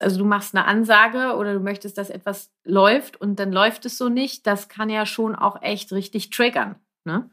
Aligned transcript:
Also 0.00 0.18
du 0.18 0.24
machst 0.24 0.54
eine 0.54 0.64
Ansage 0.66 1.36
oder 1.36 1.54
du 1.54 1.60
möchtest, 1.60 1.98
dass 1.98 2.10
etwas 2.10 2.52
läuft 2.64 3.20
und 3.20 3.38
dann 3.40 3.52
läuft 3.52 3.84
es 3.86 3.98
so 3.98 4.08
nicht. 4.08 4.46
Das 4.46 4.68
kann 4.68 4.90
ja 4.90 5.06
schon 5.06 5.34
auch 5.34 5.60
echt 5.62 5.92
richtig 5.92 6.30
triggern. 6.30 6.76
Ne? 7.04 7.30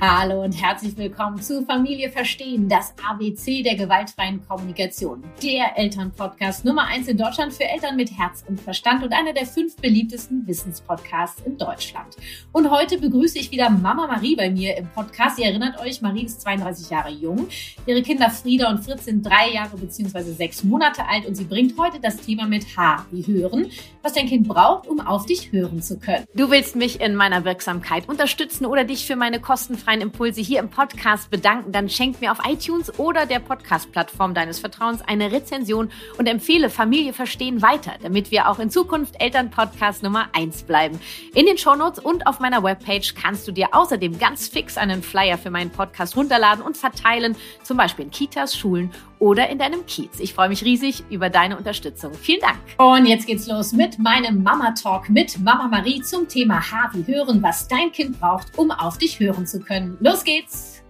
Hallo 0.00 0.44
und 0.44 0.52
herzlich 0.52 0.96
willkommen 0.96 1.42
zu 1.42 1.64
Familie 1.64 2.08
Verstehen, 2.08 2.68
das 2.68 2.94
ABC 3.04 3.64
der 3.64 3.74
gewaltfreien 3.74 4.40
Kommunikation. 4.46 5.24
Der 5.42 5.76
Elternpodcast 5.76 6.64
Nummer 6.64 6.84
eins 6.84 7.08
in 7.08 7.16
Deutschland 7.16 7.52
für 7.52 7.64
Eltern 7.64 7.96
mit 7.96 8.16
Herz 8.16 8.44
und 8.46 8.60
Verstand 8.60 9.02
und 9.02 9.12
einer 9.12 9.32
der 9.32 9.44
fünf 9.44 9.74
beliebtesten 9.74 10.46
Wissenspodcasts 10.46 11.42
in 11.44 11.58
Deutschland. 11.58 12.16
Und 12.52 12.70
heute 12.70 12.98
begrüße 12.98 13.40
ich 13.40 13.50
wieder 13.50 13.70
Mama 13.70 14.06
Marie 14.06 14.36
bei 14.36 14.50
mir 14.50 14.76
im 14.76 14.86
Podcast. 14.86 15.36
Ihr 15.40 15.46
erinnert 15.46 15.80
euch, 15.80 16.00
Marie 16.00 16.26
ist 16.26 16.42
32 16.42 16.90
Jahre 16.90 17.10
jung. 17.10 17.48
Ihre 17.84 18.02
Kinder 18.02 18.30
Frieda 18.30 18.70
und 18.70 18.84
Fritz 18.84 19.06
sind 19.06 19.26
drei 19.26 19.50
Jahre 19.52 19.76
bzw. 19.76 20.22
sechs 20.30 20.62
Monate 20.62 21.08
alt 21.08 21.26
und 21.26 21.34
sie 21.34 21.44
bringt 21.44 21.76
heute 21.76 21.98
das 22.00 22.18
Thema 22.18 22.46
mit 22.46 22.76
H 22.76 23.04
wie 23.10 23.26
Hören, 23.26 23.66
was 24.02 24.12
dein 24.12 24.28
Kind 24.28 24.46
braucht, 24.46 24.86
um 24.86 25.00
auf 25.00 25.26
dich 25.26 25.50
hören 25.50 25.82
zu 25.82 25.98
können. 25.98 26.24
Du 26.34 26.52
willst 26.52 26.76
mich 26.76 27.00
in 27.00 27.16
meiner 27.16 27.44
Wirksamkeit 27.44 28.08
unterstützen 28.08 28.64
oder 28.64 28.84
dich 28.84 29.04
für 29.04 29.16
meine 29.16 29.40
kostenfreie 29.40 29.87
kostenfreien 29.88 30.00
Impulse 30.02 30.40
hier 30.40 30.60
im 30.60 30.68
Podcast 30.68 31.30
bedanken, 31.30 31.72
dann 31.72 31.88
schenk 31.88 32.20
mir 32.20 32.30
auf 32.30 32.38
iTunes 32.46 32.98
oder 32.98 33.24
der 33.24 33.38
Podcast-Plattform 33.38 34.34
deines 34.34 34.58
Vertrauens 34.58 35.00
eine 35.00 35.32
Rezension 35.32 35.90
und 36.18 36.26
empfehle 36.26 36.68
Familie 36.68 37.14
verstehen 37.14 37.62
weiter, 37.62 37.92
damit 38.02 38.30
wir 38.30 38.48
auch 38.48 38.58
in 38.58 38.70
Zukunft 38.70 39.14
Eltern-Podcast 39.18 40.02
Nummer 40.02 40.28
1 40.34 40.64
bleiben. 40.64 41.00
In 41.34 41.46
den 41.46 41.56
Shownotes 41.56 42.04
und 42.04 42.26
auf 42.26 42.38
meiner 42.38 42.62
Webpage 42.62 43.14
kannst 43.14 43.48
du 43.48 43.52
dir 43.52 43.68
außerdem 43.72 44.18
ganz 44.18 44.48
fix 44.48 44.76
einen 44.76 45.02
Flyer 45.02 45.38
für 45.38 45.50
meinen 45.50 45.70
Podcast 45.70 46.16
runterladen 46.16 46.62
und 46.62 46.76
verteilen, 46.76 47.34
zum 47.62 47.78
Beispiel 47.78 48.04
in 48.06 48.10
Kitas, 48.10 48.56
Schulen 48.56 48.90
oder 49.18 49.48
in 49.48 49.58
deinem 49.58 49.86
Kiez. 49.86 50.20
Ich 50.20 50.34
freue 50.34 50.48
mich 50.48 50.64
riesig 50.64 51.04
über 51.10 51.30
deine 51.30 51.56
Unterstützung. 51.56 52.14
Vielen 52.14 52.40
Dank. 52.40 52.58
Und 52.78 53.06
jetzt 53.06 53.26
geht's 53.26 53.46
los 53.46 53.72
mit 53.72 53.98
meinem 53.98 54.42
Mama 54.42 54.72
Talk 54.72 55.08
mit 55.08 55.38
Mama 55.40 55.68
Marie 55.68 56.02
zum 56.02 56.28
Thema 56.28 56.60
H 56.60 56.90
wie 56.94 57.12
hören, 57.12 57.42
was 57.42 57.68
dein 57.68 57.92
Kind 57.92 58.20
braucht, 58.20 58.58
um 58.58 58.70
auf 58.70 58.98
dich 58.98 59.18
hören 59.20 59.46
zu 59.46 59.60
können. 59.60 59.96
Los 60.00 60.24
geht's. 60.24 60.82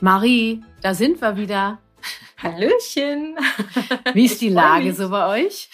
Marie, 0.00 0.62
da 0.82 0.94
sind 0.94 1.20
wir 1.20 1.36
wieder. 1.36 1.78
Hallöchen. 2.42 3.36
Wie 4.14 4.24
ist 4.24 4.40
die 4.40 4.48
Lage 4.48 4.92
so 4.94 5.10
bei 5.10 5.44
euch? 5.44 5.68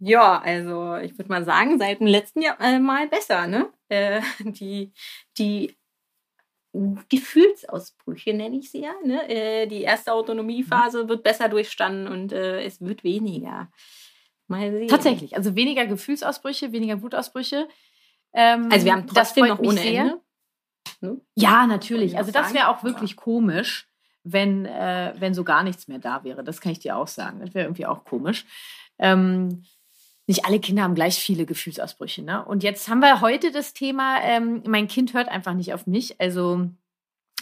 Ja, 0.00 0.40
also 0.40 0.96
ich 0.96 1.16
würde 1.16 1.28
mal 1.28 1.44
sagen, 1.44 1.78
seit 1.78 2.00
dem 2.00 2.06
letzten 2.06 2.42
Jahr 2.42 2.58
äh, 2.60 2.80
mal 2.80 3.06
besser, 3.06 3.46
ne? 3.46 3.70
Äh, 3.88 4.22
die, 4.40 4.92
die 5.38 5.76
Gefühlsausbrüche, 6.72 8.32
nenne 8.32 8.58
ich 8.58 8.70
sie 8.70 8.82
ja. 8.82 8.92
Ne? 9.04 9.28
Äh, 9.28 9.66
die 9.66 9.82
erste 9.82 10.12
Autonomiephase 10.12 11.08
wird 11.08 11.22
besser 11.22 11.48
durchstanden 11.48 12.06
und 12.06 12.32
äh, 12.32 12.62
es 12.62 12.80
wird 12.80 13.02
weniger. 13.02 13.70
Mal 14.46 14.70
sehen. 14.72 14.88
Tatsächlich, 14.88 15.36
also 15.36 15.54
weniger 15.54 15.86
Gefühlsausbrüche, 15.86 16.72
weniger 16.72 17.02
Wutausbrüche. 17.02 17.68
Ähm, 18.32 18.68
also 18.70 18.84
wir 18.84 18.92
haben 18.92 19.06
trotzdem 19.06 19.46
noch 19.46 19.58
ohne. 19.58 19.80
Ende. 19.80 20.20
Ne? 21.00 21.20
Ja, 21.34 21.66
natürlich. 21.66 22.18
Also 22.18 22.30
das 22.32 22.54
wäre 22.54 22.68
auch 22.68 22.82
wirklich 22.84 23.16
komisch, 23.16 23.88
wenn, 24.22 24.66
äh, 24.66 25.14
wenn 25.18 25.34
so 25.34 25.44
gar 25.44 25.62
nichts 25.62 25.88
mehr 25.88 25.98
da 25.98 26.24
wäre. 26.24 26.44
Das 26.44 26.60
kann 26.60 26.72
ich 26.72 26.78
dir 26.78 26.96
auch 26.96 27.08
sagen. 27.08 27.40
Das 27.40 27.54
wäre 27.54 27.66
irgendwie 27.66 27.86
auch 27.86 28.04
komisch. 28.04 28.44
Ähm, 28.98 29.64
nicht 30.26 30.44
alle 30.44 30.60
Kinder 30.60 30.82
haben 30.82 30.94
gleich 30.94 31.18
viele 31.18 31.46
Gefühlsausbrüche. 31.46 32.22
Ne? 32.22 32.44
Und 32.44 32.62
jetzt 32.62 32.88
haben 32.88 33.00
wir 33.00 33.20
heute 33.20 33.50
das 33.50 33.72
Thema, 33.72 34.22
ähm, 34.22 34.62
mein 34.66 34.88
Kind 34.88 35.14
hört 35.14 35.28
einfach 35.28 35.54
nicht 35.54 35.74
auf 35.74 35.86
mich. 35.86 36.20
Also 36.20 36.70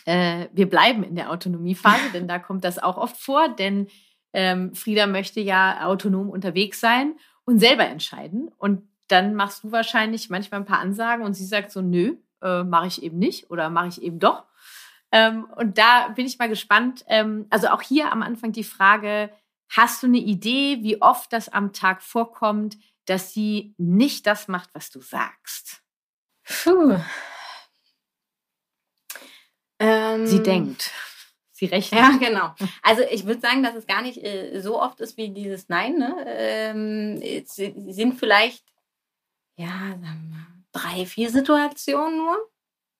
äh, 0.06 0.46
wir 0.52 0.68
bleiben 0.68 1.02
in 1.02 1.14
der 1.14 1.30
Autonomiephase, 1.30 2.08
denn 2.14 2.28
da 2.28 2.38
kommt 2.38 2.64
das 2.64 2.78
auch 2.78 2.96
oft 2.96 3.16
vor. 3.16 3.48
Denn 3.48 3.88
ähm, 4.32 4.74
Frieda 4.74 5.06
möchte 5.06 5.40
ja 5.40 5.86
autonom 5.86 6.30
unterwegs 6.30 6.80
sein 6.80 7.14
und 7.44 7.58
selber 7.58 7.86
entscheiden. 7.86 8.50
Und 8.56 8.88
dann 9.08 9.34
machst 9.34 9.64
du 9.64 9.72
wahrscheinlich 9.72 10.30
manchmal 10.30 10.60
ein 10.60 10.66
paar 10.66 10.80
Ansagen 10.80 11.24
und 11.24 11.34
sie 11.34 11.46
sagt 11.46 11.72
so, 11.72 11.80
nö, 11.80 12.16
äh, 12.42 12.62
mache 12.62 12.86
ich 12.86 13.02
eben 13.02 13.18
nicht 13.18 13.50
oder 13.50 13.70
mache 13.70 13.88
ich 13.88 14.02
eben 14.02 14.18
doch. 14.18 14.44
Ähm, 15.10 15.46
und 15.56 15.78
da 15.78 16.08
bin 16.08 16.26
ich 16.26 16.38
mal 16.38 16.48
gespannt. 16.48 17.04
Ähm, 17.08 17.46
also 17.50 17.68
auch 17.68 17.82
hier 17.82 18.12
am 18.12 18.22
Anfang 18.22 18.52
die 18.52 18.64
Frage, 18.64 19.30
Hast 19.70 20.02
du 20.02 20.06
eine 20.06 20.18
Idee, 20.18 20.78
wie 20.82 21.00
oft 21.02 21.32
das 21.32 21.48
am 21.48 21.72
Tag 21.72 22.02
vorkommt, 22.02 22.78
dass 23.04 23.32
sie 23.32 23.74
nicht 23.78 24.26
das 24.26 24.48
macht, 24.48 24.70
was 24.74 24.90
du 24.90 25.00
sagst? 25.00 25.82
Puh. 26.44 26.98
Ähm, 29.78 30.26
sie 30.26 30.42
denkt. 30.42 30.90
Sie 31.52 31.66
rechnet. 31.66 32.00
Ja, 32.00 32.10
genau. 32.18 32.54
Also 32.82 33.02
ich 33.10 33.26
würde 33.26 33.40
sagen, 33.40 33.62
dass 33.62 33.74
es 33.74 33.86
gar 33.86 34.02
nicht 34.02 34.24
äh, 34.24 34.60
so 34.60 34.80
oft 34.80 35.00
ist 35.00 35.16
wie 35.16 35.30
dieses 35.30 35.68
Nein. 35.68 35.98
Ne? 35.98 36.24
Ähm, 36.26 37.20
es 37.20 37.56
sind 37.56 38.18
vielleicht, 38.18 38.64
ja, 39.56 39.98
sagen 40.00 40.30
wir, 40.30 40.46
drei, 40.72 41.04
vier 41.04 41.30
Situationen 41.30 42.16
nur 42.16 42.50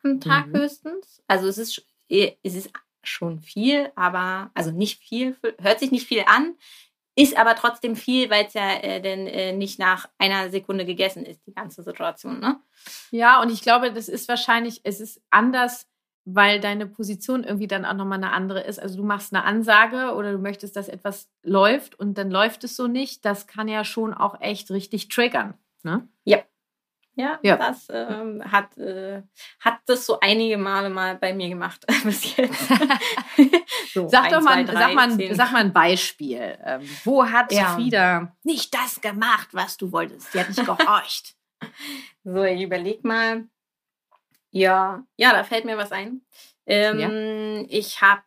am 0.03 0.21
Tag 0.21 0.49
mhm. 0.49 0.57
höchstens. 0.57 1.23
Also 1.27 1.49
es 1.49 1.59
ist, 1.59 1.87
es 2.09 2.55
ist 2.55 2.71
schon 3.09 3.41
viel, 3.41 3.91
aber 3.97 4.51
also 4.55 4.71
nicht 4.71 5.01
viel, 5.03 5.37
hört 5.61 5.81
sich 5.81 5.91
nicht 5.91 6.07
viel 6.07 6.25
an, 6.27 6.55
ist 7.19 7.37
aber 7.37 7.57
trotzdem 7.57 7.97
viel, 7.97 8.31
weil 8.31 8.47
es 8.47 8.55
ja 8.55 8.75
äh, 8.75 9.01
denn 9.01 9.27
äh, 9.27 9.53
nicht 9.53 9.81
nach 9.81 10.09
einer 10.19 10.51
Sekunde 10.51 10.85
gegessen 10.85 11.25
ist, 11.25 11.45
die 11.47 11.55
ganze 11.55 11.83
Situation. 11.83 12.39
Ne? 12.39 12.61
Ja, 13.11 13.43
und 13.43 13.51
ich 13.51 13.61
glaube, 13.63 13.93
das 13.93 14.09
ist 14.09 14.29
wahrscheinlich, 14.29 14.83
es 14.85 15.01
ist 15.01 15.21
anders, 15.31 15.89
weil 16.25 16.61
deine 16.61 16.87
Position 16.87 17.43
irgendwie 17.43 17.67
dann 17.67 17.85
auch 17.85 17.95
nochmal 17.95 18.19
eine 18.19 18.33
andere 18.33 18.61
ist. 18.61 18.79
Also 18.79 18.97
du 18.99 19.03
machst 19.03 19.35
eine 19.35 19.45
Ansage 19.45 20.15
oder 20.15 20.33
du 20.33 20.39
möchtest, 20.39 20.77
dass 20.77 20.89
etwas 20.89 21.29
läuft 21.43 21.99
und 21.99 22.19
dann 22.19 22.31
läuft 22.31 22.63
es 22.65 22.77
so 22.77 22.87
nicht. 22.87 23.25
Das 23.25 23.47
kann 23.47 23.67
ja 23.67 23.83
schon 23.83 24.15
auch 24.15 24.41
echt 24.41 24.71
richtig 24.71 25.09
triggern. 25.09 25.55
Ne? 25.83 26.07
Ja, 26.25 26.39
ja, 27.19 27.39
ja. 27.43 27.57
das 27.57 27.89
ähm, 27.91 28.41
hat, 28.51 28.79
äh, 28.79 29.23
hat 29.59 29.81
das 29.87 30.07
so 30.07 30.21
einige 30.21 30.57
Male 30.57 30.89
mal 30.89 31.17
bei 31.17 31.35
mir 31.35 31.49
gemacht 31.49 31.85
bis 32.05 32.37
jetzt. 32.37 32.69
so, 33.93 34.09
sag 34.09 34.27
ein, 34.27 34.33
doch 34.33 34.41
mal, 34.41 34.65
zwei, 34.65 34.73
drei, 34.73 34.81
sag, 34.81 34.95
mal 34.95 35.35
sag 35.35 35.53
mal 35.53 35.61
ein 35.65 35.73
Beispiel. 35.73 36.57
Ähm, 36.65 36.89
wo 37.03 37.29
hat 37.29 37.53
ja. 37.53 37.75
Frieda 37.75 38.33
nicht 38.45 38.73
das 38.73 39.01
gemacht, 39.01 39.49
was 39.51 39.77
du 39.77 39.91
wolltest? 39.91 40.31
Sie 40.31 40.39
hat 40.39 40.49
nicht 40.49 40.65
gehorcht. 40.65 41.35
so, 42.23 42.45
ich 42.45 42.63
überleg 42.63 43.05
mal. 43.05 43.49
Ja, 44.51 45.03
ja, 45.17 45.33
da 45.33 45.43
fällt 45.43 45.65
mir 45.65 45.77
was 45.77 45.91
ein. 45.91 46.23
Ähm, 46.67 47.01
ja. 47.01 47.67
Ich 47.69 48.01
habe 48.01 48.23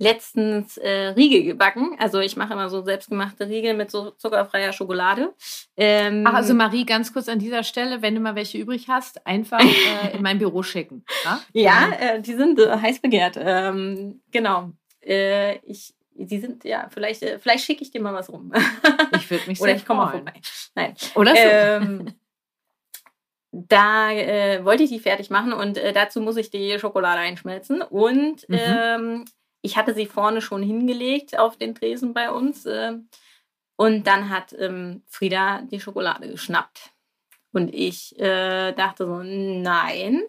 letztens 0.00 0.78
äh, 0.78 1.08
Riegel 1.08 1.44
gebacken. 1.44 1.94
Also 1.98 2.20
ich 2.20 2.34
mache 2.34 2.54
immer 2.54 2.70
so 2.70 2.82
selbstgemachte 2.82 3.46
Riegel 3.46 3.74
mit 3.74 3.90
so 3.90 4.12
zuckerfreier 4.12 4.72
Schokolade. 4.72 5.34
Ähm, 5.76 6.24
Ach, 6.26 6.32
also 6.32 6.54
Marie, 6.54 6.86
ganz 6.86 7.12
kurz 7.12 7.28
an 7.28 7.38
dieser 7.38 7.62
Stelle, 7.62 8.00
wenn 8.00 8.14
du 8.14 8.20
mal 8.20 8.34
welche 8.34 8.56
übrig 8.56 8.88
hast, 8.88 9.26
einfach 9.26 9.60
äh, 9.60 10.16
in 10.16 10.22
mein 10.22 10.38
Büro 10.38 10.62
schicken. 10.62 11.04
Ja, 11.24 11.40
ja 11.52 12.14
äh, 12.14 12.20
die 12.20 12.34
sind 12.34 12.58
äh, 12.58 12.78
heiß 12.78 13.00
begehrt. 13.00 13.36
Ähm, 13.38 14.22
genau. 14.30 14.70
Äh, 15.04 15.58
ich, 15.66 15.92
die 16.14 16.38
sind, 16.38 16.64
ja, 16.64 16.88
vielleicht, 16.90 17.22
äh, 17.22 17.38
vielleicht 17.38 17.64
schicke 17.64 17.82
ich 17.82 17.90
dir 17.90 18.00
mal 18.00 18.14
was 18.14 18.30
rum. 18.30 18.52
ich 19.16 19.30
würde 19.30 19.46
mich 19.48 19.58
sehr 19.58 19.64
Oder 19.64 19.76
ich 19.76 19.84
komme 19.84 20.04
mal 20.04 20.12
vorbei. 20.12 20.32
Nein. 20.74 20.94
Oder 21.14 21.30
so. 21.32 21.42
Ähm, 21.42 22.06
da 23.52 24.10
äh, 24.12 24.64
wollte 24.64 24.82
ich 24.82 24.90
die 24.90 25.00
fertig 25.00 25.28
machen 25.28 25.52
und 25.52 25.76
äh, 25.76 25.92
dazu 25.92 26.22
muss 26.22 26.38
ich 26.38 26.50
die 26.50 26.78
Schokolade 26.78 27.20
einschmelzen. 27.20 27.82
Und 27.82 28.48
mhm. 28.48 28.58
ähm, 28.58 29.24
ich 29.62 29.76
hatte 29.76 29.94
sie 29.94 30.06
vorne 30.06 30.40
schon 30.40 30.62
hingelegt 30.62 31.38
auf 31.38 31.56
den 31.56 31.74
Tresen 31.74 32.14
bei 32.14 32.30
uns. 32.30 32.66
Äh, 32.66 32.94
und 33.76 34.06
dann 34.06 34.28
hat 34.28 34.54
ähm, 34.58 35.02
Frieda 35.06 35.62
die 35.62 35.80
Schokolade 35.80 36.28
geschnappt. 36.28 36.90
Und 37.52 37.74
ich 37.74 38.18
äh, 38.18 38.72
dachte 38.72 39.06
so, 39.06 39.22
nein. 39.22 40.22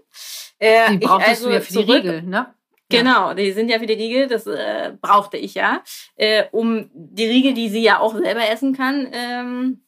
Äh, 0.58 0.91
die 0.91 1.06
brauchtest 1.06 1.30
also 1.30 1.50
du 1.50 1.53
ja 1.56 1.62
für 1.62 1.74
zurück, 1.74 1.88
die 1.88 2.09
Riegel, 2.09 2.22
ne? 2.24 2.53
Genau, 2.90 3.34
die 3.34 3.52
sind 3.52 3.70
ja 3.70 3.79
für 3.79 3.85
die 3.85 3.94
Riegel, 3.94 4.28
das 4.28 4.47
äh, 4.47 4.94
brauchte 5.00 5.38
ich 5.38 5.53
ja, 5.53 5.82
äh, 6.16 6.46
um 6.52 6.90
die 6.94 7.26
Riegel, 7.26 7.53
die 7.53 7.70
sie 7.70 7.84
ja 7.84 8.00
auch 8.00 8.16
selber 8.16 8.50
essen 8.50 8.76
kann, 8.76 9.08
ähm, 9.14 9.82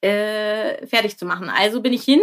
äh, 0.00 0.86
fertig 0.86 1.16
zu 1.16 1.26
machen. 1.26 1.48
Also 1.48 1.80
bin 1.80 1.92
ich 1.92 2.04
hin 2.04 2.20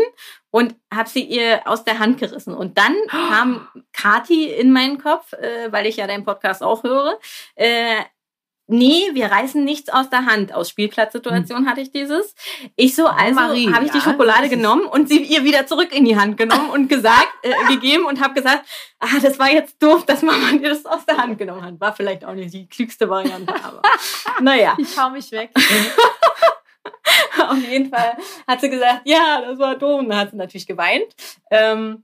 und 0.55 0.73
habe 0.89 1.09
sie 1.09 1.25
ihr 1.25 1.63
aus 1.65 1.83
der 1.83 1.99
Hand 1.99 2.17
gerissen. 2.17 2.53
Und 2.53 2.77
dann 2.77 2.95
kam 3.09 3.67
Kati 3.91 4.45
in 4.45 4.71
meinen 4.71 4.99
Kopf, 4.99 5.33
äh, 5.33 5.69
weil 5.69 5.85
ich 5.85 5.97
ja 5.97 6.07
deinen 6.07 6.23
Podcast 6.23 6.63
auch 6.63 6.83
höre. 6.83 7.19
Äh, 7.55 7.97
nee, 8.67 9.01
wir 9.11 9.25
reißen 9.25 9.61
nichts 9.65 9.89
aus 9.89 10.09
der 10.09 10.25
Hand. 10.25 10.53
Aus 10.53 10.69
Spielplatzsituation 10.69 11.57
hm. 11.57 11.67
hatte 11.67 11.81
ich 11.81 11.91
dieses. 11.91 12.35
Ich 12.77 12.95
so, 12.95 13.05
also 13.05 13.41
habe 13.41 13.83
ich 13.83 13.91
die 13.91 13.99
Schokolade 13.99 14.47
genommen 14.47 14.85
und 14.85 15.09
sie 15.09 15.21
ihr 15.23 15.43
wieder 15.43 15.67
zurück 15.67 15.93
in 15.93 16.05
die 16.05 16.17
Hand 16.17 16.37
genommen 16.37 16.69
und 16.69 16.87
gesagt, 16.87 17.27
äh, 17.41 17.51
gegeben 17.67 18.05
und 18.05 18.23
habe 18.23 18.33
gesagt, 18.33 18.65
ah, 18.99 19.19
das 19.21 19.37
war 19.37 19.51
jetzt 19.51 19.83
doof, 19.83 20.05
dass 20.05 20.21
Mama 20.21 20.53
dir 20.53 20.69
das 20.69 20.85
aus 20.85 21.05
der 21.05 21.17
Hand 21.17 21.37
genommen 21.37 21.65
hat. 21.65 21.81
War 21.81 21.93
vielleicht 21.93 22.23
auch 22.23 22.33
nicht 22.33 22.53
die 22.53 22.69
klügste 22.69 23.09
Variante, 23.09 23.53
aber 23.61 23.81
naja. 24.39 24.77
Ich 24.77 24.97
hau 24.97 25.09
mich 25.09 25.29
weg. 25.33 25.49
Auf 27.51 27.69
jeden 27.69 27.89
Fall 27.89 28.17
hat 28.47 28.61
sie 28.61 28.69
gesagt, 28.69 29.01
ja, 29.05 29.41
das 29.41 29.59
war. 29.59 29.81
Und 29.81 30.09
dann 30.09 30.19
hat 30.19 30.31
sie 30.31 30.37
natürlich 30.37 30.67
geweint. 30.67 31.15
Ähm, 31.51 32.03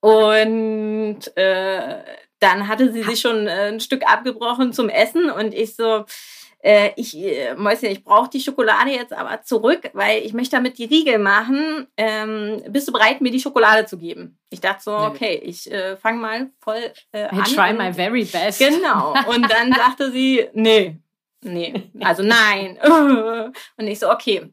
Und 0.00 1.20
äh, 1.36 2.02
dann 2.40 2.66
hatte 2.66 2.92
sie 2.92 3.04
sich 3.04 3.20
schon 3.20 3.46
äh, 3.46 3.68
ein 3.68 3.78
Stück 3.80 4.02
abgebrochen 4.04 4.72
zum 4.72 4.88
Essen 4.88 5.30
und 5.30 5.54
ich 5.54 5.76
so, 5.76 6.04
äh, 6.58 6.90
ich, 6.96 7.16
äh, 7.16 7.54
Mäuschen, 7.54 7.88
ich 7.88 8.02
brauche 8.02 8.30
die 8.30 8.40
Schokolade 8.40 8.90
jetzt 8.90 9.12
aber 9.12 9.42
zurück, 9.42 9.90
weil 9.92 10.22
ich 10.24 10.32
möchte 10.32 10.56
damit 10.56 10.78
die 10.78 10.86
Riegel 10.86 11.18
machen. 11.20 11.86
Ähm, 11.96 12.62
bist 12.68 12.88
du 12.88 12.92
bereit, 12.92 13.20
mir 13.20 13.30
die 13.30 13.40
Schokolade 13.40 13.86
zu 13.86 13.96
geben? 13.96 14.38
Ich 14.50 14.60
dachte 14.60 14.82
so, 14.82 14.96
okay, 14.96 15.40
ich 15.44 15.70
äh, 15.70 15.96
fange 15.96 16.18
mal 16.18 16.50
voll 16.60 16.92
äh, 17.12 17.26
I 17.26 17.28
an. 17.28 17.38
I 17.38 17.54
try 17.54 17.72
my 17.72 17.92
very 17.92 18.24
best. 18.24 18.58
Genau. 18.58 19.14
Und 19.28 19.48
dann 19.50 19.72
sagte 19.76 20.10
sie, 20.10 20.48
nee, 20.52 20.98
nee, 21.42 21.90
also 22.00 22.22
nein. 22.22 22.78
Und 23.76 23.86
ich 23.86 23.98
so, 23.98 24.10
okay, 24.10 24.52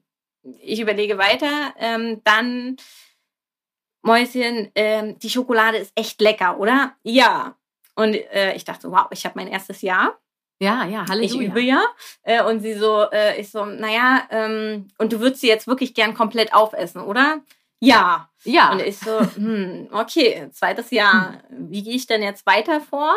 ich 0.62 0.80
überlege 0.80 1.18
weiter. 1.18 1.74
Ähm, 1.78 2.22
dann, 2.24 2.78
Mäuschen, 4.02 4.72
ähm, 4.76 5.20
die 5.20 5.30
Schokolade 5.30 5.78
ist 5.78 5.92
echt 5.96 6.22
lecker, 6.22 6.60
oder? 6.60 6.96
Ja. 7.04 7.56
Und 7.96 8.14
äh, 8.14 8.54
ich 8.56 8.64
dachte, 8.64 8.92
wow, 8.92 9.08
ich 9.12 9.26
habe 9.26 9.38
mein 9.38 9.48
erstes 9.48 9.82
Jahr. 9.82 10.18
Ja, 10.62 10.86
ja, 10.86 11.06
Halleluja. 11.08 11.42
Ich 11.42 11.48
übe 11.48 11.62
ja. 11.62 11.84
Äh, 12.24 12.44
und 12.44 12.60
sie 12.62 12.74
so, 12.74 13.10
äh, 13.12 13.40
ich 13.40 13.50
so, 13.50 13.66
naja, 13.66 14.24
ähm, 14.30 14.90
und 14.98 15.14
du 15.14 15.20
würdest 15.20 15.42
sie 15.42 15.48
jetzt 15.48 15.68
wirklich 15.68 15.94
gern 15.94 16.14
komplett 16.14 16.54
aufessen, 16.54 17.02
oder? 17.02 17.42
Ja. 17.80 18.30
Ja. 18.44 18.72
Und 18.72 18.82
ich 18.82 19.00
so, 19.00 19.20
hm, 19.20 19.90
okay, 19.92 20.50
zweites 20.52 20.92
Jahr, 20.92 21.42
wie 21.50 21.84
gehe 21.84 21.96
ich 21.96 22.08
denn 22.08 22.22
jetzt 22.22 22.46
weiter 22.46 22.82
vor? 22.82 23.16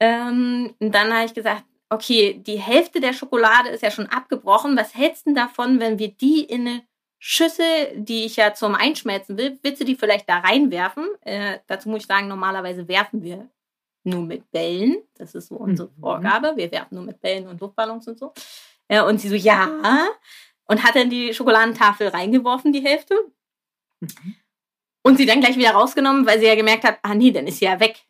Ähm, 0.00 0.74
und 0.80 0.92
dann 0.92 1.12
habe 1.12 1.26
ich 1.26 1.34
gesagt, 1.34 1.62
okay, 1.92 2.40
die 2.44 2.58
Hälfte 2.58 3.00
der 3.00 3.12
Schokolade 3.12 3.68
ist 3.68 3.82
ja 3.82 3.90
schon 3.90 4.06
abgebrochen. 4.06 4.76
Was 4.76 4.94
hältst 4.94 5.26
du 5.26 5.34
davon, 5.34 5.78
wenn 5.80 5.98
wir 5.98 6.08
die 6.08 6.44
in 6.44 6.66
eine 6.66 6.82
Schüssel, 7.18 7.92
die 7.94 8.24
ich 8.24 8.36
ja 8.36 8.54
zum 8.54 8.74
Einschmelzen 8.74 9.36
will, 9.36 9.58
willst 9.62 9.80
du 9.80 9.84
die 9.84 9.94
vielleicht 9.94 10.28
da 10.28 10.38
reinwerfen? 10.38 11.06
Äh, 11.20 11.58
dazu 11.66 11.88
muss 11.88 12.00
ich 12.00 12.06
sagen, 12.06 12.28
normalerweise 12.28 12.88
werfen 12.88 13.22
wir 13.22 13.48
nur 14.04 14.22
mit 14.22 14.50
Bällen. 14.50 14.96
Das 15.14 15.34
ist 15.34 15.48
so 15.48 15.56
unsere 15.56 15.88
mhm. 15.88 16.00
Vorgabe. 16.00 16.54
Wir 16.56 16.72
werfen 16.72 16.96
nur 16.96 17.04
mit 17.04 17.20
Bällen 17.20 17.46
und 17.46 17.60
Luftballons 17.60 18.08
und 18.08 18.18
so. 18.18 18.32
Äh, 18.88 19.02
und 19.02 19.20
sie 19.20 19.28
so, 19.28 19.36
ja. 19.36 19.68
Und 20.66 20.82
hat 20.82 20.96
dann 20.96 21.10
die 21.10 21.32
Schokoladentafel 21.32 22.08
reingeworfen, 22.08 22.72
die 22.72 22.82
Hälfte. 22.82 23.14
Mhm. 24.00 24.36
Und 25.02 25.16
sie 25.18 25.26
dann 25.26 25.40
gleich 25.40 25.56
wieder 25.56 25.72
rausgenommen, 25.72 26.26
weil 26.26 26.40
sie 26.40 26.46
ja 26.46 26.54
gemerkt 26.54 26.84
hat, 26.84 26.98
ah 27.02 27.14
nee, 27.14 27.32
dann 27.32 27.46
ist 27.46 27.58
sie 27.58 27.66
ja 27.66 27.78
weg. 27.78 28.02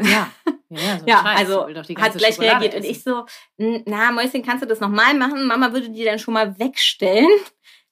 Ja. 0.00 0.30
Ja, 0.70 0.98
so 0.98 1.06
ja 1.06 1.22
also 1.22 1.66
hat 1.66 2.16
gleich 2.16 2.34
Schokolade 2.34 2.60
reagiert. 2.60 2.74
Essen. 2.74 2.84
Und 2.84 2.90
ich 2.90 3.02
so, 3.02 3.26
na, 3.86 4.12
Mäuschen, 4.12 4.42
kannst 4.42 4.62
du 4.62 4.68
das 4.68 4.80
nochmal 4.80 5.14
machen? 5.14 5.46
Mama 5.46 5.72
würde 5.72 5.90
die 5.90 6.04
dann 6.04 6.18
schon 6.18 6.34
mal 6.34 6.58
wegstellen. 6.58 7.28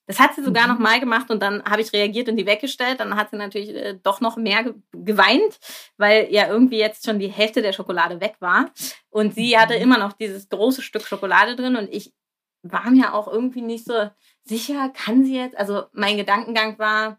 Das 0.06 0.18
hat 0.18 0.34
sie 0.34 0.42
sogar 0.42 0.66
mhm. 0.66 0.72
noch 0.72 0.78
mal 0.78 1.00
gemacht 1.00 1.30
und 1.30 1.42
dann 1.42 1.62
habe 1.64 1.82
ich 1.82 1.92
reagiert 1.92 2.30
und 2.30 2.36
die 2.36 2.46
weggestellt. 2.46 3.00
Dann 3.00 3.14
hat 3.14 3.30
sie 3.30 3.36
natürlich 3.36 3.74
äh, 3.74 3.98
doch 4.02 4.22
noch 4.22 4.36
mehr 4.36 4.64
ge 4.64 4.74
geweint, 4.92 5.58
weil 5.98 6.28
ja 6.32 6.48
irgendwie 6.48 6.78
jetzt 6.78 7.04
schon 7.04 7.18
die 7.18 7.28
Hälfte 7.28 7.60
der 7.60 7.74
Schokolade 7.74 8.20
weg 8.20 8.36
war. 8.40 8.70
Und 9.10 9.34
sie 9.34 9.54
mhm. 9.54 9.60
hatte 9.60 9.74
immer 9.74 9.98
noch 9.98 10.14
dieses 10.14 10.48
große 10.48 10.80
Stück 10.80 11.02
Schokolade 11.02 11.56
drin 11.56 11.76
und 11.76 11.92
ich 11.92 12.14
war 12.62 12.90
mir 12.90 13.12
auch 13.14 13.28
irgendwie 13.28 13.60
nicht 13.60 13.84
so 13.84 14.10
sicher, 14.44 14.88
kann 14.88 15.24
sie 15.24 15.36
jetzt? 15.36 15.56
Also 15.56 15.84
mein 15.92 16.16
Gedankengang 16.16 16.78
war, 16.78 17.18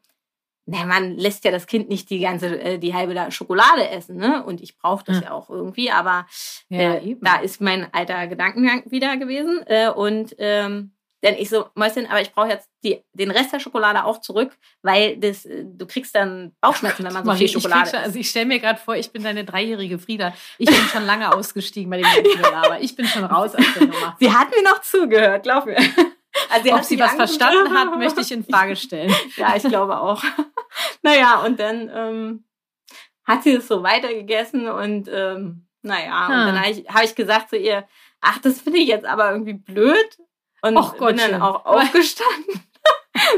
na, 0.69 0.85
man 0.85 1.17
lässt 1.17 1.43
ja 1.45 1.51
das 1.51 1.65
Kind 1.65 1.89
nicht 1.89 2.09
die 2.09 2.19
ganze, 2.19 2.59
äh, 2.61 2.77
die 2.77 2.93
halbe 2.93 3.31
Schokolade 3.31 3.89
essen, 3.89 4.17
ne? 4.17 4.43
Und 4.43 4.61
ich 4.61 4.77
brauche 4.77 5.03
das 5.03 5.17
ja. 5.17 5.23
ja. 5.25 5.31
auch 5.31 5.49
irgendwie, 5.49 5.89
aber 5.89 6.27
ja, 6.69 6.95
äh, 6.95 7.17
da 7.21 7.37
ist 7.37 7.59
mein 7.59 7.91
alter 7.91 8.27
Gedankengang 8.27 8.83
wieder 8.89 9.17
gewesen. 9.17 9.61
Äh, 9.65 9.89
und 9.89 10.35
ähm, 10.37 10.91
denn 11.23 11.35
ich 11.37 11.49
so, 11.49 11.65
Mäuschen, 11.75 12.05
aber 12.05 12.21
ich 12.21 12.31
brauche 12.31 12.47
jetzt 12.47 12.69
die, 12.83 13.03
den 13.13 13.31
Rest 13.31 13.51
der 13.51 13.59
Schokolade 13.59 14.05
auch 14.05 14.21
zurück, 14.21 14.55
weil 14.83 15.17
das, 15.17 15.45
äh, 15.45 15.65
du 15.65 15.85
kriegst 15.85 16.15
dann 16.15 16.53
Bauchschmerzen, 16.61 17.03
wenn 17.03 17.13
man 17.13 17.25
so 17.25 17.33
viel 17.33 17.49
Schokolade 17.49 17.85
isst. 17.85 17.95
Also 17.95 18.19
ich 18.19 18.29
stelle 18.29 18.45
mir 18.45 18.59
gerade 18.59 18.79
vor, 18.79 18.95
ich 18.95 19.11
bin 19.11 19.23
deine 19.23 19.43
dreijährige 19.43 19.99
Frieda. 19.99 20.33
Ich 20.59 20.67
bin 20.67 20.75
schon 20.75 21.05
lange 21.05 21.33
ausgestiegen 21.35 21.89
bei 21.89 21.97
dem 21.97 22.03
ganzen 22.03 22.45
aber 22.45 22.79
Ich 22.79 22.95
bin 22.95 23.05
schon 23.05 23.23
raus 23.23 23.55
aus 23.55 23.65
der 23.77 23.87
Nummer. 23.87 24.15
Sie 24.19 24.31
hat 24.31 24.49
mir 24.51 24.63
noch 24.63 24.81
zugehört, 24.81 25.43
glaub 25.43 25.65
mir. 25.65 25.77
Also 26.49 26.73
Ob 26.73 26.83
sie 26.83 26.99
was 26.99 27.13
verstanden 27.13 27.73
hat, 27.73 27.97
möchte 27.97 28.21
ich 28.21 28.31
in 28.31 28.43
Frage 28.43 28.75
stellen. 28.75 29.13
ja, 29.37 29.55
ich 29.55 29.63
glaube 29.63 29.99
auch. 29.99 30.23
naja, 31.01 31.41
und 31.45 31.59
dann 31.59 31.89
ähm, 31.93 32.43
hat 33.23 33.43
sie 33.43 33.53
es 33.53 33.67
so 33.67 33.83
weitergegessen 33.83 34.67
und 34.67 35.09
ähm, 35.11 35.67
naja, 35.81 36.27
hm. 36.27 36.33
und 36.33 36.45
dann 36.47 36.59
habe 36.59 36.71
ich, 36.71 36.89
hab 36.89 37.03
ich 37.03 37.15
gesagt 37.15 37.49
zu 37.49 37.57
ihr, 37.57 37.87
ach, 38.21 38.39
das 38.39 38.61
finde 38.61 38.79
ich 38.79 38.87
jetzt 38.87 39.05
aber 39.05 39.31
irgendwie 39.31 39.53
blöd. 39.53 40.17
Und 40.61 40.77
Och 40.77 40.97
bin 40.97 41.17
dann 41.17 41.41
auch 41.41 41.65
aufgestanden, 41.65 42.63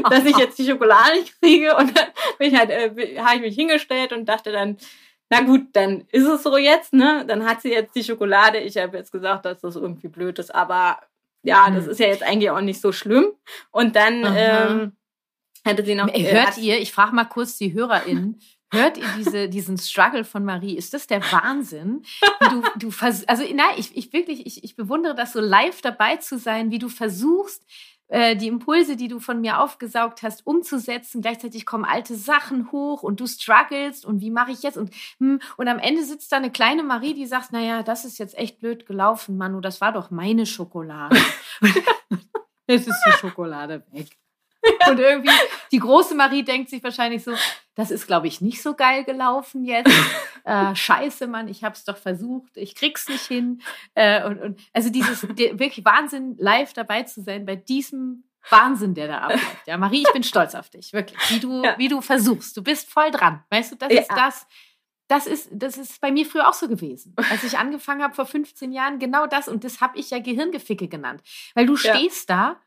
dass 0.10 0.24
ich 0.24 0.36
jetzt 0.36 0.58
die 0.58 0.66
Schokolade 0.66 1.20
nicht 1.20 1.40
kriege. 1.40 1.76
Und 1.76 1.96
dann 1.96 2.08
bin 2.38 2.52
ich 2.52 2.58
halt, 2.58 2.70
äh, 2.70 3.20
habe 3.20 3.36
ich 3.36 3.42
mich 3.42 3.54
hingestellt 3.54 4.12
und 4.12 4.26
dachte 4.26 4.50
dann, 4.50 4.76
na 5.30 5.40
gut, 5.40 5.68
dann 5.72 6.06
ist 6.10 6.26
es 6.26 6.42
so 6.42 6.56
jetzt, 6.56 6.92
ne? 6.92 7.24
Dann 7.26 7.46
hat 7.46 7.62
sie 7.62 7.70
jetzt 7.70 7.94
die 7.94 8.04
Schokolade. 8.04 8.58
Ich 8.58 8.76
habe 8.76 8.98
jetzt 8.98 9.12
gesagt, 9.12 9.44
dass 9.44 9.60
das 9.60 9.76
irgendwie 9.76 10.08
blöd 10.08 10.38
ist, 10.38 10.54
aber 10.54 10.98
ja, 11.42 11.70
das 11.70 11.86
ist 11.86 12.00
ja 12.00 12.06
jetzt 12.06 12.22
eigentlich 12.22 12.50
auch 12.50 12.60
nicht 12.60 12.80
so 12.80 12.92
schlimm. 12.92 13.32
Und 13.70 13.96
dann 13.96 14.24
ähm, 14.36 14.92
hatte 15.64 15.84
sie 15.84 15.94
noch. 15.94 16.08
Äh, 16.08 16.32
hört 16.32 16.58
ihr, 16.58 16.80
ich 16.80 16.92
frage 16.92 17.14
mal 17.14 17.24
kurz 17.24 17.58
die 17.58 17.72
HörerInnen, 17.72 18.40
Hört 18.72 18.96
ihr 18.96 19.04
diese, 19.18 19.48
diesen 19.50 19.76
Struggle 19.76 20.24
von 20.24 20.44
Marie? 20.44 20.76
Ist 20.76 20.94
das 20.94 21.06
der 21.06 21.20
Wahnsinn? 21.30 22.02
Du, 22.50 22.62
du 22.78 22.90
vers 22.90 23.28
also 23.28 23.42
nein, 23.42 23.74
ich, 23.76 23.96
ich 23.96 24.12
wirklich, 24.12 24.46
ich, 24.46 24.64
ich 24.64 24.76
bewundere 24.76 25.14
das 25.14 25.32
so 25.32 25.40
live 25.40 25.82
dabei 25.82 26.16
zu 26.16 26.38
sein, 26.38 26.70
wie 26.70 26.78
du 26.78 26.88
versuchst, 26.88 27.62
äh, 28.12 28.36
die 28.36 28.48
Impulse, 28.48 28.96
die 28.96 29.08
du 29.08 29.20
von 29.20 29.40
mir 29.40 29.58
aufgesaugt 29.58 30.22
hast, 30.22 30.46
umzusetzen. 30.46 31.22
Gleichzeitig 31.22 31.64
kommen 31.64 31.86
alte 31.86 32.14
Sachen 32.14 32.70
hoch 32.70 33.02
und 33.02 33.20
du 33.20 33.26
strugglest 33.26 34.04
und 34.04 34.20
wie 34.20 34.30
mache 34.30 34.52
ich 34.52 34.62
jetzt? 34.62 34.76
Und, 34.76 34.94
hm, 35.18 35.40
und 35.56 35.68
am 35.68 35.78
Ende 35.78 36.04
sitzt 36.04 36.30
da 36.30 36.36
eine 36.36 36.50
kleine 36.50 36.82
Marie, 36.82 37.14
die 37.14 37.26
sagt, 37.26 37.52
naja, 37.52 37.82
das 37.82 38.04
ist 38.04 38.18
jetzt 38.18 38.36
echt 38.36 38.60
blöd 38.60 38.84
gelaufen, 38.84 39.38
Manu, 39.38 39.60
das 39.60 39.80
war 39.80 39.92
doch 39.92 40.10
meine 40.10 40.44
Schokolade. 40.44 41.16
Jetzt 42.68 42.86
ist 42.86 43.02
die 43.06 43.12
Schokolade 43.12 43.82
weg. 43.92 44.08
Und 44.88 44.98
irgendwie, 45.00 45.32
die 45.70 45.78
große 45.78 46.14
Marie 46.14 46.44
denkt 46.44 46.70
sich 46.70 46.82
wahrscheinlich 46.82 47.24
so, 47.24 47.32
das 47.74 47.90
ist, 47.90 48.06
glaube 48.06 48.28
ich, 48.28 48.40
nicht 48.40 48.62
so 48.62 48.74
geil 48.74 49.04
gelaufen 49.04 49.64
jetzt. 49.64 49.92
Äh, 50.44 50.74
scheiße, 50.74 51.28
Mann, 51.28 51.46
ich 51.46 51.62
habe 51.62 51.76
es 51.76 51.84
doch 51.84 51.96
versucht, 51.96 52.56
ich 52.56 52.74
krieg's 52.74 53.08
nicht 53.08 53.26
hin. 53.26 53.62
Äh, 53.94 54.24
und, 54.24 54.40
und 54.40 54.60
also 54.72 54.90
dieses 54.90 55.20
die, 55.20 55.56
wirklich 55.56 55.84
Wahnsinn, 55.84 56.34
live 56.36 56.72
dabei 56.72 57.04
zu 57.04 57.22
sein 57.22 57.46
bei 57.46 57.54
diesem 57.54 58.24
Wahnsinn, 58.50 58.94
der 58.94 59.06
da 59.06 59.18
abläuft. 59.18 59.66
Ja, 59.66 59.76
Marie, 59.76 60.02
ich 60.04 60.12
bin 60.12 60.24
stolz 60.24 60.56
auf 60.56 60.68
dich, 60.68 60.92
wirklich, 60.92 61.16
wie 61.30 61.38
du, 61.38 61.62
ja. 61.62 61.78
wie 61.78 61.86
du 61.86 62.00
versuchst. 62.00 62.56
Du 62.56 62.62
bist 62.64 62.90
voll 62.90 63.12
dran. 63.12 63.44
Weißt 63.50 63.70
du, 63.70 63.76
das 63.76 63.92
ja. 63.92 64.00
ist 64.00 64.10
das. 64.10 64.46
Das 65.06 65.26
ist, 65.28 65.48
das 65.52 65.76
ist 65.76 66.00
bei 66.00 66.10
mir 66.10 66.26
früher 66.26 66.48
auch 66.48 66.54
so 66.54 66.66
gewesen. 66.66 67.14
Als 67.30 67.44
ich 67.44 67.58
angefangen 67.58 68.02
habe 68.02 68.14
vor 68.14 68.26
15 68.26 68.72
Jahren, 68.72 68.98
genau 68.98 69.28
das. 69.28 69.46
Und 69.46 69.62
das 69.62 69.80
habe 69.80 69.96
ich 69.96 70.10
ja 70.10 70.18
Gehirngeficke 70.18 70.88
genannt. 70.88 71.22
Weil 71.54 71.66
du 71.66 71.76
stehst 71.76 72.30
ja. 72.30 72.36
da 72.36 72.60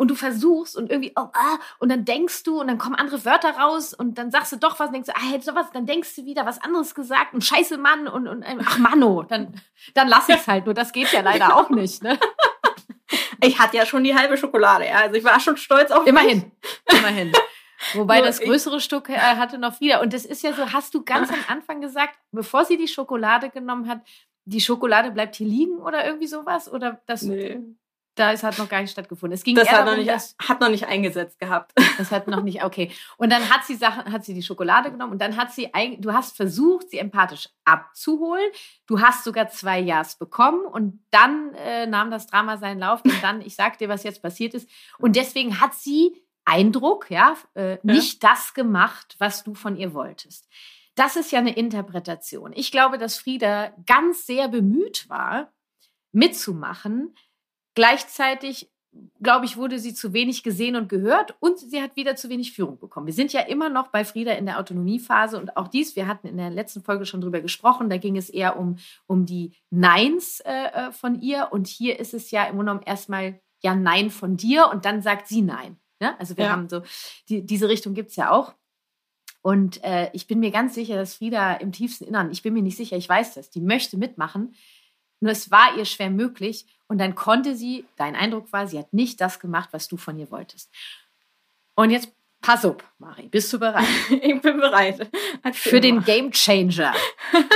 und 0.00 0.08
du 0.08 0.14
versuchst 0.14 0.78
und 0.78 0.90
irgendwie, 0.90 1.12
oh, 1.14 1.28
ah, 1.34 1.58
und 1.78 1.90
dann 1.90 2.06
denkst 2.06 2.44
du 2.44 2.58
und 2.58 2.68
dann 2.68 2.78
kommen 2.78 2.94
andere 2.94 3.22
Wörter 3.26 3.50
raus 3.50 3.92
und 3.92 4.16
dann 4.16 4.30
sagst 4.30 4.50
du 4.50 4.56
doch 4.56 4.80
was 4.80 4.86
und 4.86 4.94
denkst 4.94 5.08
du, 5.08 5.14
ah, 5.14 5.30
hättest 5.30 5.48
du 5.48 5.54
was, 5.54 5.70
dann 5.72 5.84
denkst 5.84 6.16
du 6.16 6.24
wieder 6.24 6.46
was 6.46 6.58
anderes 6.62 6.94
gesagt 6.94 7.34
und 7.34 7.44
scheiße 7.44 7.76
Mann 7.76 8.08
und, 8.08 8.26
und 8.26 8.42
ach 8.64 8.78
Manno, 8.78 9.24
dann, 9.24 9.60
dann 9.92 10.08
lass 10.08 10.30
ich's 10.30 10.48
halt. 10.48 10.64
Nur 10.64 10.72
das 10.72 10.92
geht 10.92 11.12
ja 11.12 11.20
leider 11.20 11.54
auch 11.54 11.68
nicht, 11.68 12.02
ne? 12.02 12.18
Ich 13.42 13.58
hatte 13.58 13.76
ja 13.76 13.84
schon 13.84 14.02
die 14.02 14.14
halbe 14.14 14.38
Schokolade, 14.38 14.86
ja. 14.86 15.00
Also 15.00 15.16
ich 15.16 15.24
war 15.24 15.38
schon 15.38 15.58
stolz 15.58 15.90
auf 15.90 16.06
Immerhin, 16.06 16.50
mich. 16.88 16.98
immerhin. 16.98 17.32
Wobei 17.92 18.18
Nur 18.18 18.26
das 18.26 18.40
größere 18.40 18.78
ich, 18.78 18.84
Stück 18.84 19.10
äh, 19.10 19.18
hatte 19.18 19.58
noch 19.58 19.80
wieder. 19.80 20.00
Und 20.00 20.14
das 20.14 20.24
ist 20.24 20.42
ja 20.42 20.54
so, 20.54 20.72
hast 20.72 20.94
du 20.94 21.04
ganz 21.04 21.30
am 21.30 21.44
Anfang 21.48 21.82
gesagt, 21.82 22.18
bevor 22.32 22.64
sie 22.64 22.78
die 22.78 22.88
Schokolade 22.88 23.50
genommen 23.50 23.86
hat, 23.86 24.00
die 24.46 24.62
Schokolade 24.62 25.10
bleibt 25.10 25.36
hier 25.36 25.46
liegen 25.46 25.76
oder 25.76 26.06
irgendwie 26.06 26.26
sowas? 26.26 26.72
Oder 26.72 27.02
das? 27.06 27.22
Nee 27.22 27.60
da 28.14 28.32
ist, 28.32 28.42
hat 28.42 28.58
noch 28.58 28.68
gar 28.68 28.80
nicht 28.80 28.90
stattgefunden. 28.90 29.34
Es 29.34 29.44
ging 29.44 29.54
das 29.54 29.68
hat, 29.68 29.78
darum, 29.78 29.90
noch 29.90 29.96
nicht, 29.96 30.10
dass, 30.10 30.36
hat 30.40 30.60
noch 30.60 30.68
nicht 30.68 30.86
eingesetzt 30.86 31.38
gehabt. 31.38 31.72
Das 31.96 32.10
hat 32.10 32.28
noch 32.28 32.42
nicht, 32.42 32.64
okay. 32.64 32.90
Und 33.16 33.30
dann 33.30 33.48
hat 33.50 33.64
sie 33.64 33.76
Sachen, 33.76 34.12
hat 34.12 34.24
sie 34.24 34.34
die 34.34 34.42
Schokolade 34.42 34.90
genommen 34.90 35.12
und 35.12 35.20
dann 35.20 35.36
hat 35.36 35.52
sie, 35.52 35.70
du 35.98 36.12
hast 36.12 36.36
versucht, 36.36 36.90
sie 36.90 36.98
empathisch 36.98 37.48
abzuholen. 37.64 38.50
Du 38.86 39.00
hast 39.00 39.24
sogar 39.24 39.48
zwei 39.48 39.80
Ja's 39.80 40.16
bekommen 40.16 40.64
und 40.64 41.02
dann 41.10 41.54
äh, 41.54 41.86
nahm 41.86 42.10
das 42.10 42.26
Drama 42.26 42.56
seinen 42.56 42.80
Lauf 42.80 43.04
und 43.04 43.22
dann, 43.22 43.40
ich 43.40 43.54
sag 43.54 43.78
dir, 43.78 43.88
was 43.88 44.02
jetzt 44.02 44.22
passiert 44.22 44.54
ist. 44.54 44.68
Und 44.98 45.16
deswegen 45.16 45.60
hat 45.60 45.74
sie 45.74 46.22
Eindruck, 46.44 47.10
ja, 47.10 47.36
äh, 47.54 47.78
nicht 47.82 48.22
ja. 48.22 48.30
das 48.30 48.54
gemacht, 48.54 49.16
was 49.18 49.44
du 49.44 49.54
von 49.54 49.76
ihr 49.76 49.94
wolltest. 49.94 50.48
Das 50.94 51.16
ist 51.16 51.30
ja 51.30 51.38
eine 51.38 51.54
Interpretation. 51.56 52.52
Ich 52.54 52.72
glaube, 52.72 52.98
dass 52.98 53.16
Frieda 53.16 53.72
ganz 53.86 54.26
sehr 54.26 54.48
bemüht 54.48 55.08
war, 55.08 55.52
mitzumachen, 56.12 57.14
Gleichzeitig, 57.74 58.70
glaube 59.22 59.46
ich, 59.46 59.56
wurde 59.56 59.78
sie 59.78 59.94
zu 59.94 60.12
wenig 60.12 60.42
gesehen 60.42 60.76
und 60.76 60.88
gehört 60.88 61.36
und 61.40 61.58
sie 61.58 61.80
hat 61.80 61.94
wieder 61.96 62.16
zu 62.16 62.28
wenig 62.28 62.52
Führung 62.52 62.78
bekommen. 62.78 63.06
Wir 63.06 63.14
sind 63.14 63.32
ja 63.32 63.40
immer 63.40 63.68
noch 63.68 63.88
bei 63.88 64.04
Frieda 64.04 64.32
in 64.32 64.46
der 64.46 64.58
Autonomiephase 64.58 65.38
und 65.38 65.56
auch 65.56 65.68
dies, 65.68 65.94
wir 65.94 66.06
hatten 66.08 66.26
in 66.26 66.36
der 66.36 66.50
letzten 66.50 66.82
Folge 66.82 67.06
schon 67.06 67.20
drüber 67.20 67.40
gesprochen, 67.40 67.88
da 67.88 67.98
ging 67.98 68.16
es 68.16 68.28
eher 68.28 68.58
um, 68.58 68.76
um 69.06 69.26
die 69.26 69.52
Neins 69.70 70.40
äh, 70.40 70.88
äh 70.88 70.92
von 70.92 71.20
ihr 71.20 71.48
und 71.52 71.68
hier 71.68 72.00
ist 72.00 72.14
es 72.14 72.30
ja 72.30 72.44
im 72.44 72.56
Grunde 72.56 72.72
genommen 72.72 72.86
erstmal 72.86 73.40
ja 73.62 73.74
Nein 73.74 74.10
von 74.10 74.36
dir 74.36 74.68
und 74.72 74.84
dann 74.84 75.02
sagt 75.02 75.28
sie 75.28 75.42
Nein. 75.42 75.76
Ne? 76.00 76.18
Also 76.18 76.36
wir 76.36 76.46
ja. 76.46 76.50
haben 76.50 76.68
so, 76.68 76.82
die, 77.28 77.44
diese 77.44 77.68
Richtung 77.68 77.94
gibt 77.94 78.10
es 78.10 78.16
ja 78.16 78.30
auch. 78.30 78.54
Und 79.42 79.82
äh, 79.84 80.10
ich 80.12 80.26
bin 80.26 80.40
mir 80.40 80.50
ganz 80.50 80.74
sicher, 80.74 80.96
dass 80.96 81.14
Frieda 81.14 81.54
im 81.54 81.72
tiefsten 81.72 82.04
Innern, 82.04 82.30
ich 82.30 82.42
bin 82.42 82.52
mir 82.52 82.62
nicht 82.62 82.76
sicher, 82.76 82.96
ich 82.96 83.08
weiß 83.08 83.34
das, 83.34 83.50
die 83.50 83.60
möchte 83.60 83.96
mitmachen. 83.96 84.54
Nur 85.20 85.32
es 85.32 85.50
war 85.50 85.76
ihr 85.76 85.84
schwer 85.84 86.10
möglich. 86.10 86.66
Und 86.88 86.98
dann 86.98 87.14
konnte 87.14 87.54
sie, 87.54 87.84
dein 87.96 88.16
Eindruck 88.16 88.52
war, 88.52 88.66
sie 88.66 88.78
hat 88.78 88.92
nicht 88.92 89.20
das 89.20 89.38
gemacht, 89.38 89.68
was 89.72 89.86
du 89.86 89.96
von 89.96 90.18
ihr 90.18 90.30
wolltest. 90.30 90.70
Und 91.76 91.90
jetzt 91.90 92.12
pass 92.40 92.64
auf, 92.64 92.76
Mari, 92.98 93.28
bist 93.28 93.52
du 93.52 93.58
bereit? 93.58 93.86
ich 94.10 94.40
bin 94.40 94.58
bereit. 94.58 95.08
Für 95.52 95.80
den 95.80 96.02
Game 96.02 96.32
Changer. 96.32 96.94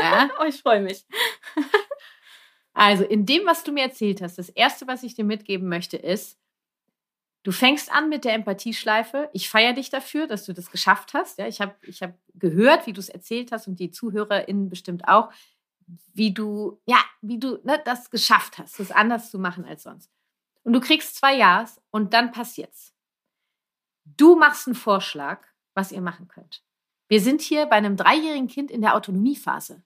Ja? 0.01 0.31
oh, 0.41 0.45
ich 0.45 0.61
freue 0.61 0.81
mich. 0.81 1.05
also, 2.75 3.05
in 3.05 3.27
dem, 3.27 3.45
was 3.47 3.65
du 3.65 3.73
mir 3.73 3.83
erzählt 3.85 4.23
hast, 4.23 4.39
das 4.39 4.51
Erste, 4.51 4.87
was 4.87 5.03
ich 5.03 5.15
dir 5.15 5.25
mitgeben 5.25 5.69
möchte, 5.69 5.97
ist, 5.97 6.39
Du 7.45 7.53
fängst 7.53 7.93
an 7.93 8.09
mit 8.09 8.25
der 8.25 8.33
Empathieschleife. 8.33 9.29
Ich 9.35 9.51
feiere 9.51 9.75
dich 9.75 9.91
dafür, 9.91 10.27
dass 10.27 10.47
du 10.47 10.55
das 10.55 10.71
geschafft 10.71 11.13
hast. 11.13 11.39
Ja, 11.39 11.47
ich 11.47 11.61
habe 11.61 11.75
ich 11.83 12.03
hab 12.03 12.15
gehört, 12.33 12.87
wie 12.87 12.95
du 12.95 13.01
es 13.01 13.11
erzählt 13.11 13.53
hast 13.53 13.69
und 13.69 13.79
die 13.79 13.91
ZuhörerInnen 13.91 14.71
bestimmt 14.71 15.07
auch, 15.07 15.31
wie 16.13 16.33
du, 16.33 16.81
ja, 16.87 16.99
wie 17.21 17.39
du 17.39 17.61
ne, 17.65 17.81
das 17.85 18.11
geschafft 18.11 18.59
hast, 18.59 18.79
das 18.79 18.91
anders 18.91 19.31
zu 19.31 19.39
machen 19.39 19.65
als 19.65 19.83
sonst. 19.83 20.11
Und 20.63 20.73
du 20.73 20.81
kriegst 20.81 21.17
zwei 21.17 21.37
Ja's 21.37 21.81
und 21.91 22.15
dann 22.15 22.33
passiert's. 22.33 22.95
Du 24.05 24.37
machst 24.37 24.67
einen 24.67 24.75
Vorschlag, 24.75 25.47
was 25.75 25.93
ihr 25.93 26.01
machen 26.01 26.29
könnt. 26.29 26.63
Wir 27.09 27.21
sind 27.21 27.43
hier 27.43 27.67
bei 27.67 27.77
einem 27.77 27.97
dreijährigen 27.97 28.49
Kind 28.49 28.71
in 28.71 28.81
der 28.81 28.95
Autonomiephase. 28.95 29.83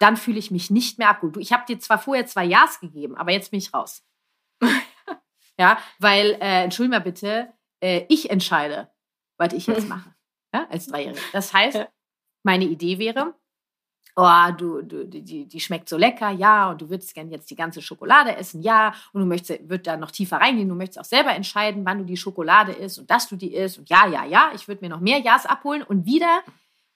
Dann 0.00 0.16
fühle 0.16 0.38
ich 0.38 0.50
mich 0.50 0.70
nicht 0.70 0.98
mehr 0.98 1.08
abgeholt. 1.08 1.36
Ich 1.38 1.52
habe 1.52 1.64
dir 1.66 1.78
zwar 1.78 1.98
vorher 1.98 2.26
zwei 2.26 2.44
Ja's 2.44 2.80
gegeben, 2.80 3.16
aber 3.16 3.32
jetzt 3.32 3.50
bin 3.50 3.58
ich 3.58 3.72
raus. 3.72 4.04
Ja, 5.58 5.78
weil, 5.98 6.32
äh, 6.40 6.64
entschuldige 6.64 6.96
mal 6.96 7.02
bitte, 7.02 7.52
äh, 7.80 8.04
ich 8.08 8.30
entscheide, 8.30 8.90
was 9.38 9.52
ich 9.52 9.66
jetzt 9.66 9.88
mache. 9.88 10.14
Ja, 10.54 10.66
als 10.68 10.86
Dreijährige. 10.86 11.20
Das 11.32 11.52
heißt, 11.52 11.86
meine 12.42 12.64
Idee 12.64 12.98
wäre, 12.98 13.34
oh, 14.16 14.50
du, 14.56 14.82
du, 14.82 15.06
die, 15.06 15.46
die 15.46 15.60
schmeckt 15.60 15.88
so 15.88 15.96
lecker, 15.96 16.30
ja, 16.30 16.70
und 16.70 16.80
du 16.80 16.88
würdest 16.88 17.14
gerne 17.14 17.30
jetzt 17.30 17.50
die 17.50 17.56
ganze 17.56 17.82
Schokolade 17.82 18.34
essen, 18.34 18.62
ja, 18.62 18.94
und 19.12 19.20
du 19.20 19.26
möchtest, 19.26 19.68
wird 19.68 19.86
da 19.86 19.96
noch 19.96 20.10
tiefer 20.10 20.38
reingehen, 20.38 20.68
du 20.68 20.74
möchtest 20.74 20.98
auch 20.98 21.04
selber 21.04 21.34
entscheiden, 21.34 21.84
wann 21.84 21.98
du 21.98 22.04
die 22.04 22.16
Schokolade 22.16 22.72
isst 22.72 22.98
und 22.98 23.10
dass 23.10 23.28
du 23.28 23.36
die 23.36 23.54
isst 23.54 23.78
und 23.78 23.90
ja, 23.90 24.06
ja, 24.06 24.24
ja, 24.24 24.50
ich 24.54 24.66
würde 24.68 24.82
mir 24.82 24.88
noch 24.88 25.00
mehr 25.00 25.18
Ja's 25.18 25.44
abholen 25.44 25.82
und 25.82 26.06
wieder, 26.06 26.42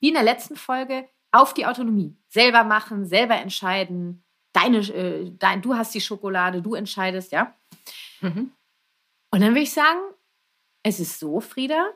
wie 0.01 0.09
in 0.09 0.15
der 0.15 0.23
letzten 0.23 0.57
Folge, 0.57 1.09
auf 1.31 1.53
die 1.53 1.67
Autonomie. 1.67 2.17
Selber 2.29 2.65
machen, 2.65 3.07
selber 3.07 3.37
entscheiden, 3.37 4.25
deine, 4.53 4.79
äh, 4.79 5.31
dein, 5.39 5.61
du 5.61 5.77
hast 5.77 5.95
die 5.95 6.01
Schokolade, 6.01 6.63
du 6.63 6.75
entscheidest, 6.75 7.33
ja. 7.33 7.55
Mhm. 8.23 8.51
Und 9.31 9.41
dann 9.41 9.51
würde 9.51 9.61
ich 9.61 9.73
sagen, 9.73 10.01
es 10.83 10.99
ist 10.99 11.21
so, 11.21 11.41
Frieda, 11.41 11.91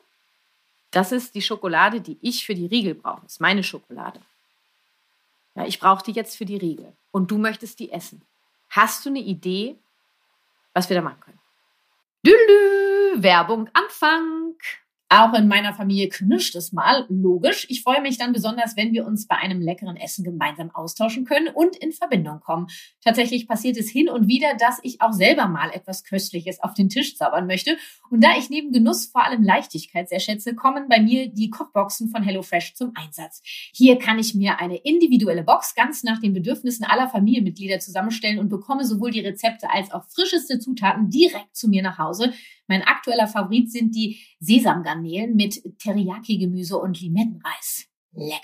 das 0.90 1.12
ist 1.12 1.34
die 1.34 1.42
Schokolade, 1.42 2.00
die 2.00 2.18
ich 2.20 2.44
für 2.44 2.54
die 2.54 2.66
Riegel 2.66 2.94
brauche. 2.94 3.22
Das 3.22 3.32
ist 3.32 3.40
meine 3.40 3.64
Schokolade. 3.64 4.20
Ja, 5.54 5.66
ich 5.66 5.78
brauche 5.78 6.04
die 6.04 6.12
jetzt 6.12 6.36
für 6.36 6.44
die 6.44 6.56
Riegel. 6.56 6.92
Und 7.10 7.30
du 7.30 7.38
möchtest 7.38 7.78
die 7.78 7.92
essen. 7.92 8.24
Hast 8.70 9.04
du 9.04 9.10
eine 9.10 9.20
Idee, 9.20 9.78
was 10.72 10.88
wir 10.88 10.96
da 10.96 11.02
machen 11.02 11.20
können? 11.20 11.40
Lülü, 12.24 13.22
Werbung 13.22 13.68
Anfang. 13.72 14.56
Auch 15.16 15.32
in 15.34 15.46
meiner 15.46 15.72
Familie 15.74 16.08
knirscht 16.08 16.56
es 16.56 16.72
mal, 16.72 17.06
logisch. 17.08 17.68
Ich 17.70 17.84
freue 17.84 18.02
mich 18.02 18.18
dann 18.18 18.32
besonders, 18.32 18.76
wenn 18.76 18.92
wir 18.92 19.06
uns 19.06 19.28
bei 19.28 19.36
einem 19.36 19.60
leckeren 19.60 19.96
Essen 19.96 20.24
gemeinsam 20.24 20.72
austauschen 20.74 21.24
können 21.24 21.54
und 21.54 21.76
in 21.76 21.92
Verbindung 21.92 22.40
kommen. 22.40 22.66
Tatsächlich 23.00 23.46
passiert 23.46 23.76
es 23.76 23.88
hin 23.88 24.08
und 24.08 24.26
wieder, 24.26 24.56
dass 24.58 24.80
ich 24.82 25.00
auch 25.00 25.12
selber 25.12 25.46
mal 25.46 25.70
etwas 25.70 26.02
Köstliches 26.02 26.60
auf 26.60 26.74
den 26.74 26.88
Tisch 26.88 27.16
zaubern 27.16 27.46
möchte. 27.46 27.76
Und 28.10 28.24
da 28.24 28.36
ich 28.36 28.50
neben 28.50 28.72
Genuss 28.72 29.06
vor 29.06 29.22
allem 29.22 29.44
Leichtigkeit 29.44 30.08
sehr 30.08 30.18
schätze, 30.18 30.56
kommen 30.56 30.88
bei 30.88 31.00
mir 31.00 31.28
die 31.28 31.48
Kochboxen 31.48 32.08
von 32.08 32.24
HelloFresh 32.24 32.74
zum 32.74 32.90
Einsatz. 32.96 33.40
Hier 33.72 34.00
kann 34.00 34.18
ich 34.18 34.34
mir 34.34 34.58
eine 34.58 34.78
individuelle 34.78 35.44
Box 35.44 35.76
ganz 35.76 36.02
nach 36.02 36.18
den 36.18 36.32
Bedürfnissen 36.32 36.84
aller 36.84 37.08
Familienmitglieder 37.08 37.78
zusammenstellen 37.78 38.40
und 38.40 38.48
bekomme 38.48 38.84
sowohl 38.84 39.12
die 39.12 39.20
Rezepte 39.20 39.70
als 39.70 39.92
auch 39.92 40.06
frischeste 40.08 40.58
Zutaten 40.58 41.08
direkt 41.08 41.54
zu 41.54 41.68
mir 41.68 41.84
nach 41.84 41.98
Hause. 41.98 42.32
Mein 42.66 42.82
aktueller 42.82 43.26
Favorit 43.26 43.70
sind 43.70 43.94
die 43.94 44.20
Sesamgarnelen 44.40 45.36
mit 45.36 45.62
Teriyaki-Gemüse 45.78 46.78
und 46.78 47.00
Limettenreis. 47.00 47.86
Lecker. 48.12 48.40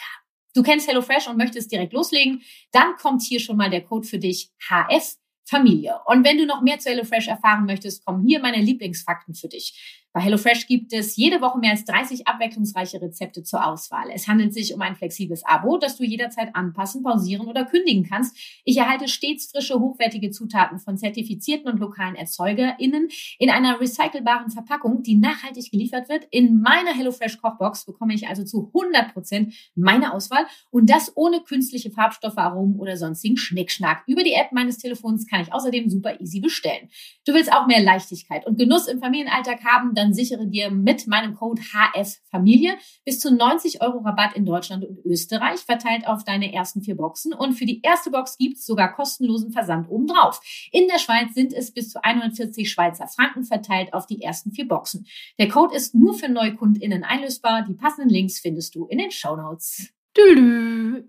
Du 0.55 0.63
kennst 0.63 0.89
HelloFresh 0.89 1.29
und 1.29 1.37
möchtest 1.37 1.71
direkt 1.71 1.93
loslegen? 1.93 2.43
Dann 2.73 2.97
kommt 2.97 3.23
hier 3.23 3.41
schon 3.41 3.57
mal 3.57 3.71
der 3.71 3.83
Code 3.83 4.07
für 4.07 4.19
dich 4.19 4.51
HF 4.69 5.17
Familie. 5.45 5.97
Und 6.07 6.25
wenn 6.25 6.39
du 6.39 6.47
noch 6.47 6.63
mehr 6.63 6.79
zu 6.79 6.91
HelloFresh 6.91 7.29
erfahren 7.29 7.67
möchtest, 7.67 8.05
kommen 8.05 8.25
hier 8.27 8.41
meine 8.41 8.63
Lieblingsfakten 8.63 9.35
für 9.35 9.49
dich. 9.49 10.00
Bei 10.13 10.21
HelloFresh 10.23 10.67
gibt 10.67 10.93
es 10.93 11.15
jede 11.15 11.41
Woche 11.41 11.61
mehr 11.61 11.71
als 11.71 11.85
30 11.85 12.27
abwechslungsreiche 12.27 13.01
Rezepte 13.01 13.45
zur 13.45 13.65
Auswahl. 13.65 14.11
Es 14.13 14.27
handelt 14.27 14.53
sich 14.53 14.75
um 14.75 14.81
ein 14.81 14.97
flexibles 14.97 15.45
Abo, 15.47 15.79
das 15.79 15.97
du 15.97 16.05
jederzeit 16.05 16.57
anpassen, 16.57 17.05
pausieren 17.05 17.47
oder 17.47 17.65
kündigen 17.65 18.03
kannst. 18.03 18.37
Ich 18.65 18.77
erhalte 18.77 19.07
stets 19.07 19.53
frische, 19.53 19.79
hochwertige 19.79 20.33
Zutaten 20.33 20.81
von 20.81 20.99
zertifizierten 20.99 21.71
und 21.71 21.79
lokalen 21.79 22.17
ErzeugerInnen 22.17 23.09
in 23.39 23.51
einer 23.51 23.81
recycelbaren 23.81 24.51
Verpackung, 24.51 25.05
die 25.05 25.17
nachhaltig 25.17 25.71
geliefert 25.71 26.09
wird. 26.09 26.27
In 26.33 26.61
meiner 26.61 26.93
HelloFresh 26.93 27.41
Kochbox 27.41 27.87
bekomme 27.87 28.15
ich 28.15 28.27
also 28.27 28.43
zu 28.43 28.73
100 28.75 29.13
Prozent 29.13 29.55
meine 29.77 30.13
Auswahl 30.13 30.45
und 30.71 30.91
das 30.91 31.17
ohne 31.17 31.41
künstliche 31.41 31.93
Farbstoffe, 31.93 32.37
Aromen 32.37 32.81
oder 32.81 32.97
sonstigen 32.97 33.37
Schnickschnack. 33.37 34.03
Über 34.09 34.25
die 34.25 34.33
App 34.33 34.51
meines 34.51 34.79
Telefons 34.79 35.29
kann 35.29 35.43
ich 35.43 35.53
außerdem 35.53 35.89
super 35.89 36.21
easy 36.21 36.41
bestellen. 36.41 36.89
Du 37.25 37.33
willst 37.33 37.53
auch 37.53 37.69
mehr 37.69 37.81
Leichtigkeit 37.81 38.45
und 38.45 38.59
Genuss 38.59 38.89
im 38.89 38.99
Familienalltag 38.99 39.65
haben, 39.65 39.95
dann 40.01 40.15
sichere 40.15 40.47
dir 40.47 40.71
mit 40.71 41.07
meinem 41.07 41.35
Code 41.35 41.61
HFFamilie 41.61 42.77
bis 43.05 43.21
zu 43.21 43.35
90 43.35 43.83
Euro 43.83 43.99
Rabatt 43.99 44.35
in 44.35 44.45
Deutschland 44.45 44.85
und 44.85 45.05
Österreich, 45.05 45.61
verteilt 45.61 46.07
auf 46.07 46.25
deine 46.25 46.53
ersten 46.53 46.83
vier 46.83 46.97
Boxen. 46.97 47.33
Und 47.33 47.55
für 47.55 47.67
die 47.67 47.83
erste 47.83 48.11
Box 48.11 48.39
gibt's 48.39 48.67
sogar 48.67 48.95
kostenlosen 48.95 49.53
Versand 49.53 49.89
obendrauf. 49.91 50.41
In 50.73 50.89
der 50.89 50.99
Schweiz 50.99 51.35
sind 51.35 51.53
es 51.53 51.73
bis 51.73 51.91
zu 51.91 52.03
140 52.03 52.71
Schweizer 52.71 53.07
Franken 53.07 53.45
verteilt 53.45 53.93
auf 53.93 54.07
die 54.07 54.23
ersten 54.23 54.53
vier 54.53 54.67
Boxen. 54.67 55.07
Der 55.39 55.49
Code 55.49 55.75
ist 55.75 55.95
nur 55.95 56.15
für 56.15 56.29
NeukundInnen 56.29 57.05
einlösbar. 57.05 57.65
Die 57.69 57.75
passenden 57.75 58.11
Links 58.11 58.41
findest 58.41 58.75
du 58.75 58.87
in 58.87 58.99
den 58.99 59.11
Show 59.11 59.37
Notes. 59.37 59.93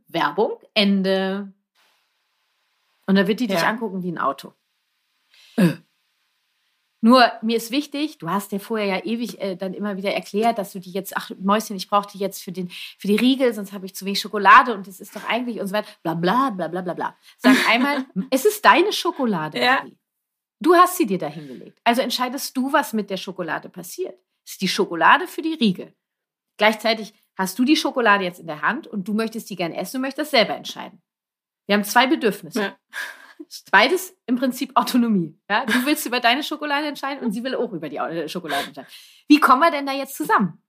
Werbung, 0.07 0.59
Ende. 0.73 1.53
Und 3.07 3.15
da 3.15 3.27
wird 3.27 3.39
die 3.39 3.47
ja. 3.47 3.55
dich 3.55 3.63
angucken 3.65 4.03
wie 4.03 4.11
ein 4.11 4.17
Auto. 4.17 4.53
Äh. 5.57 5.73
Nur 7.03 7.31
mir 7.41 7.57
ist 7.57 7.71
wichtig, 7.71 8.19
du 8.19 8.29
hast 8.29 8.51
ja 8.51 8.59
vorher 8.59 8.85
ja 8.85 9.03
ewig 9.03 9.41
äh, 9.41 9.55
dann 9.55 9.73
immer 9.73 9.97
wieder 9.97 10.13
erklärt, 10.13 10.59
dass 10.59 10.71
du 10.71 10.79
die 10.79 10.91
jetzt, 10.91 11.17
ach 11.17 11.31
Mäuschen, 11.39 11.75
ich 11.75 11.89
brauche 11.89 12.07
die 12.11 12.19
jetzt 12.19 12.43
für, 12.43 12.51
den, 12.51 12.69
für 12.69 13.07
die 13.07 13.15
Riegel, 13.15 13.53
sonst 13.55 13.73
habe 13.73 13.87
ich 13.87 13.95
zu 13.95 14.05
wenig 14.05 14.19
Schokolade 14.19 14.75
und 14.75 14.87
das 14.87 14.99
ist 14.99 15.15
doch 15.15 15.27
eigentlich 15.27 15.59
und 15.59 15.67
so 15.67 15.73
weiter, 15.73 15.89
bla 16.03 16.13
bla 16.13 16.51
bla 16.51 16.67
bla 16.67 16.81
bla 16.81 16.93
bla. 16.93 17.17
Sag 17.39 17.57
einmal, 17.67 18.05
es 18.29 18.45
ist 18.45 18.63
deine 18.63 18.93
Schokolade. 18.93 19.59
Ja. 19.59 19.83
Du 20.59 20.75
hast 20.75 20.97
sie 20.97 21.07
dir 21.07 21.17
da 21.17 21.27
hingelegt. 21.27 21.79
Also 21.83 22.01
entscheidest 22.01 22.55
du, 22.55 22.71
was 22.71 22.93
mit 22.93 23.09
der 23.09 23.17
Schokolade 23.17 23.67
passiert. 23.67 24.19
Es 24.45 24.53
ist 24.53 24.61
die 24.61 24.67
Schokolade 24.67 25.27
für 25.27 25.41
die 25.41 25.55
Riegel. 25.55 25.95
Gleichzeitig 26.57 27.15
hast 27.35 27.57
du 27.57 27.65
die 27.65 27.75
Schokolade 27.75 28.23
jetzt 28.23 28.39
in 28.39 28.45
der 28.45 28.61
Hand 28.61 28.85
und 28.85 29.07
du 29.07 29.15
möchtest 29.15 29.49
die 29.49 29.55
gern 29.55 29.73
essen 29.73 29.97
und 29.97 30.03
möchtest 30.03 30.29
selber 30.29 30.55
entscheiden. 30.55 31.01
Wir 31.65 31.75
haben 31.75 31.83
zwei 31.83 32.05
Bedürfnisse. 32.05 32.61
Ja. 32.61 32.77
Beides 33.71 34.15
im 34.25 34.37
Prinzip 34.37 34.71
Autonomie. 34.75 35.37
Ja? 35.49 35.65
Du 35.65 35.85
willst 35.85 36.05
über 36.05 36.19
deine 36.19 36.43
Schokolade 36.43 36.87
entscheiden 36.87 37.23
und 37.23 37.31
sie 37.31 37.43
will 37.43 37.55
auch 37.55 37.73
über 37.73 37.89
die 37.89 37.97
äh, 37.97 38.29
Schokolade 38.29 38.67
entscheiden. 38.67 38.89
Wie 39.27 39.39
kommen 39.39 39.61
wir 39.61 39.71
denn 39.71 39.85
da 39.85 39.93
jetzt 39.93 40.15
zusammen? 40.15 40.61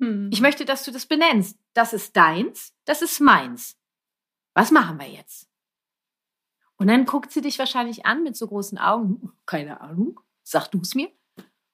Hm. 0.00 0.30
Ich 0.32 0.40
möchte, 0.40 0.64
dass 0.64 0.84
du 0.84 0.90
das 0.90 1.06
benennst. 1.06 1.58
Das 1.74 1.92
ist 1.92 2.16
deins, 2.16 2.74
das 2.84 3.02
ist 3.02 3.20
meins. 3.20 3.76
Was 4.54 4.70
machen 4.70 4.98
wir 4.98 5.08
jetzt? 5.08 5.48
Und 6.76 6.88
dann 6.88 7.04
guckt 7.04 7.30
sie 7.30 7.42
dich 7.42 7.58
wahrscheinlich 7.58 8.06
an 8.06 8.22
mit 8.22 8.36
so 8.36 8.48
großen 8.48 8.78
Augen. 8.78 9.32
Keine 9.46 9.80
Ahnung. 9.80 10.20
Sag 10.42 10.68
du 10.68 10.80
es 10.80 10.94
mir. 10.94 11.10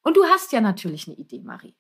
Und 0.03 0.17
du 0.17 0.25
hast 0.25 0.53
ja 0.53 0.61
natürlich 0.61 1.07
eine 1.09 1.17
Idee, 1.17 1.41
Marie. 1.41 1.77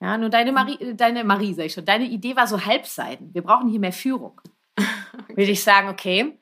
Ja, 0.00 0.16
nur 0.16 0.28
deine 0.28 0.52
Marie, 0.52 0.80
äh, 0.80 0.94
deine 0.94 1.24
Marie, 1.24 1.54
sag 1.54 1.66
ich 1.66 1.72
schon, 1.72 1.84
deine 1.84 2.06
Idee 2.06 2.36
war 2.36 2.46
so 2.46 2.64
halbseiden. 2.64 3.34
Wir 3.34 3.42
brauchen 3.42 3.68
hier 3.68 3.80
mehr 3.80 3.92
Führung. 3.92 4.40
okay. 4.76 5.36
Würde 5.36 5.50
ich 5.50 5.62
sagen, 5.62 5.88
okay, 5.88 6.38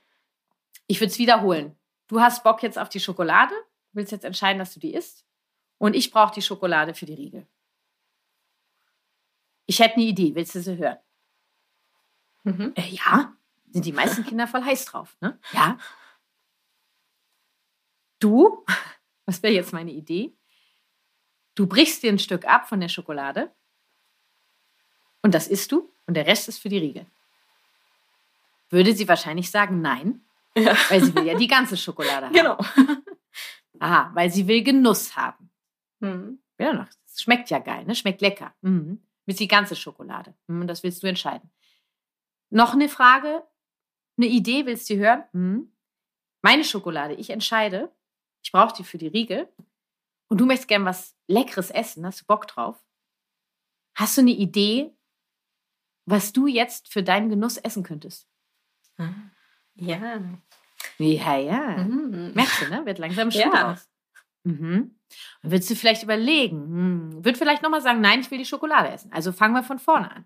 ich 0.87 1.01
würde 1.01 1.11
es 1.13 1.19
wiederholen. 1.19 1.77
Du 2.09 2.21
hast 2.21 2.45
Bock 2.45 2.63
jetzt 2.63 2.79
auf 2.79 2.89
die 2.89 3.01
Schokolade, 3.01 3.55
willst 3.93 4.13
jetzt 4.13 4.25
entscheiden, 4.25 4.59
dass 4.59 4.75
du 4.75 4.81
die 4.81 4.95
isst. 4.95 5.25
Und 5.79 5.95
ich 5.95 6.11
brauche 6.11 6.35
die 6.35 6.43
Schokolade 6.43 6.95
für 6.95 7.07
die 7.07 7.15
Riegel. 7.15 7.47
Ich 9.67 9.81
hätte 9.81 9.97
eine 9.97 10.05
Idee, 10.05 10.35
willst 10.35 10.55
du 10.55 10.61
sie 10.61 10.79
hören? 10.79 10.99
Mhm. 12.45 12.73
Äh, 12.77 12.89
ja, 12.89 13.35
sind 13.71 13.85
die 13.85 13.93
meisten 13.93 14.25
Kinder 14.25 14.47
voll 14.47 14.63
heiß 14.63 14.85
drauf, 14.85 15.17
ne? 15.21 15.39
Ja. 15.53 15.79
Du, 18.21 18.65
was 19.27 19.43
wäre 19.43 19.53
jetzt 19.53 19.73
meine 19.73 19.91
Idee? 19.91 20.33
Du 21.57 21.67
brichst 21.67 22.03
dir 22.03 22.13
ein 22.13 22.19
Stück 22.19 22.47
ab 22.47 22.69
von 22.69 22.81
der 22.81 22.89
Schokolade 22.89 23.51
und 25.23 25.35
das 25.35 25.49
isst 25.49 25.73
du 25.73 25.91
und 26.07 26.15
der 26.15 26.27
Rest 26.27 26.49
ist 26.49 26.59
für 26.59 26.69
die 26.69 26.79
Riegel. 26.79 27.07
Würde 28.69 28.95
sie 28.95 29.09
wahrscheinlich 29.09 29.51
sagen, 29.51 29.81
nein, 29.81 30.26
ja. 30.57 30.77
Weil 30.89 31.05
sie 31.05 31.15
will 31.15 31.27
ja 31.27 31.35
die 31.37 31.47
ganze 31.47 31.77
Schokolade 31.77 32.27
haben. 32.27 32.33
Genau. 32.33 32.59
Aha, 33.79 34.11
weil 34.15 34.31
sie 34.31 34.49
will 34.49 34.63
Genuss 34.63 35.17
haben. 35.17 35.51
Mhm. 36.01 36.39
Ja, 36.59 36.73
noch. 36.73 36.87
Das 36.87 37.21
schmeckt 37.21 37.51
ja 37.51 37.59
geil, 37.59 37.85
ne? 37.85 37.95
Schmeckt 37.95 38.23
lecker. 38.23 38.55
Mhm. 38.63 39.03
Willst 39.27 39.41
die 39.41 39.49
ganze 39.49 39.77
Schokolade? 39.77 40.35
Hm, 40.49 40.67
das 40.67 40.83
willst 40.83 41.03
du 41.03 41.07
entscheiden. 41.09 41.51
Noch 42.49 42.73
eine 42.73 42.89
Frage, 42.89 43.47
eine 44.17 44.29
Idee, 44.29 44.65
willst 44.65 44.89
du 44.89 44.97
hören? 44.97 45.25
Hm. 45.33 45.73
Meine 46.43 46.65
Schokolade, 46.65 47.15
ich 47.15 47.31
entscheide. 47.31 47.93
Ich 48.43 48.53
brauche 48.53 48.75
die 48.75 48.85
für 48.85 48.99
die 48.99 49.09
Riegel. 49.09 49.49
Und 50.29 50.39
du 50.39 50.47
möchtest 50.47 50.69
gern 50.69 50.85
was 50.85 51.17
Leckeres 51.27 51.71
essen. 51.71 52.07
Hast 52.07 52.23
du 52.23 52.25
Bock 52.27 52.47
drauf? 52.47 52.83
Hast 53.95 54.17
du 54.17 54.23
eine 54.23 54.31
Idee, 54.31 54.95
was 56.07 56.33
du 56.33 56.47
jetzt 56.47 56.89
für 56.93 57.03
deinen 57.03 57.29
Genuss 57.29 57.57
essen 57.57 57.83
könntest? 57.83 58.29
Ja. 59.77 60.21
Ja, 60.99 61.37
ja. 61.37 61.77
Mhm. 61.85 62.33
Merkst 62.35 62.63
du, 62.63 62.69
ne? 62.71 62.87
Wird 62.87 62.99
langsam 62.99 63.31
Schuh 63.31 63.39
Ja. 63.41 63.71
raus. 63.71 63.89
Mhm. 64.45 64.97
Und 65.43 65.51
würdest 65.51 65.71
du 65.71 65.75
vielleicht 65.77 66.03
überlegen, 66.03 66.57
hm, 66.63 67.25
würd 67.25 67.37
vielleicht 67.39 67.63
nochmal 67.63 67.83
sagen, 67.83 68.01
nein, 68.01 68.21
ich 68.21 68.31
will 68.31 68.39
die 68.39 68.45
Schokolade 68.45 68.89
essen. 68.91 69.13
Also 69.13 69.33
fangen 69.33 69.55
wir 69.55 69.63
von 69.63 69.79
vorne 69.79 70.11
an. 70.11 70.25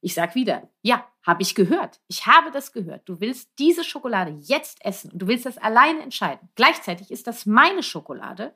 Ich 0.00 0.14
sag 0.14 0.34
wieder, 0.34 0.68
ja, 0.82 1.04
habe 1.26 1.42
ich 1.42 1.54
gehört. 1.54 2.00
Ich 2.06 2.26
habe 2.26 2.50
das 2.52 2.72
gehört. 2.72 3.08
Du 3.08 3.20
willst 3.20 3.50
diese 3.58 3.82
Schokolade 3.84 4.30
jetzt 4.40 4.84
essen 4.84 5.10
und 5.12 5.18
du 5.20 5.26
willst 5.26 5.44
das 5.46 5.58
alleine 5.58 6.02
entscheiden. 6.02 6.48
Gleichzeitig 6.54 7.10
ist 7.10 7.26
das 7.26 7.46
meine 7.46 7.82
Schokolade 7.82 8.54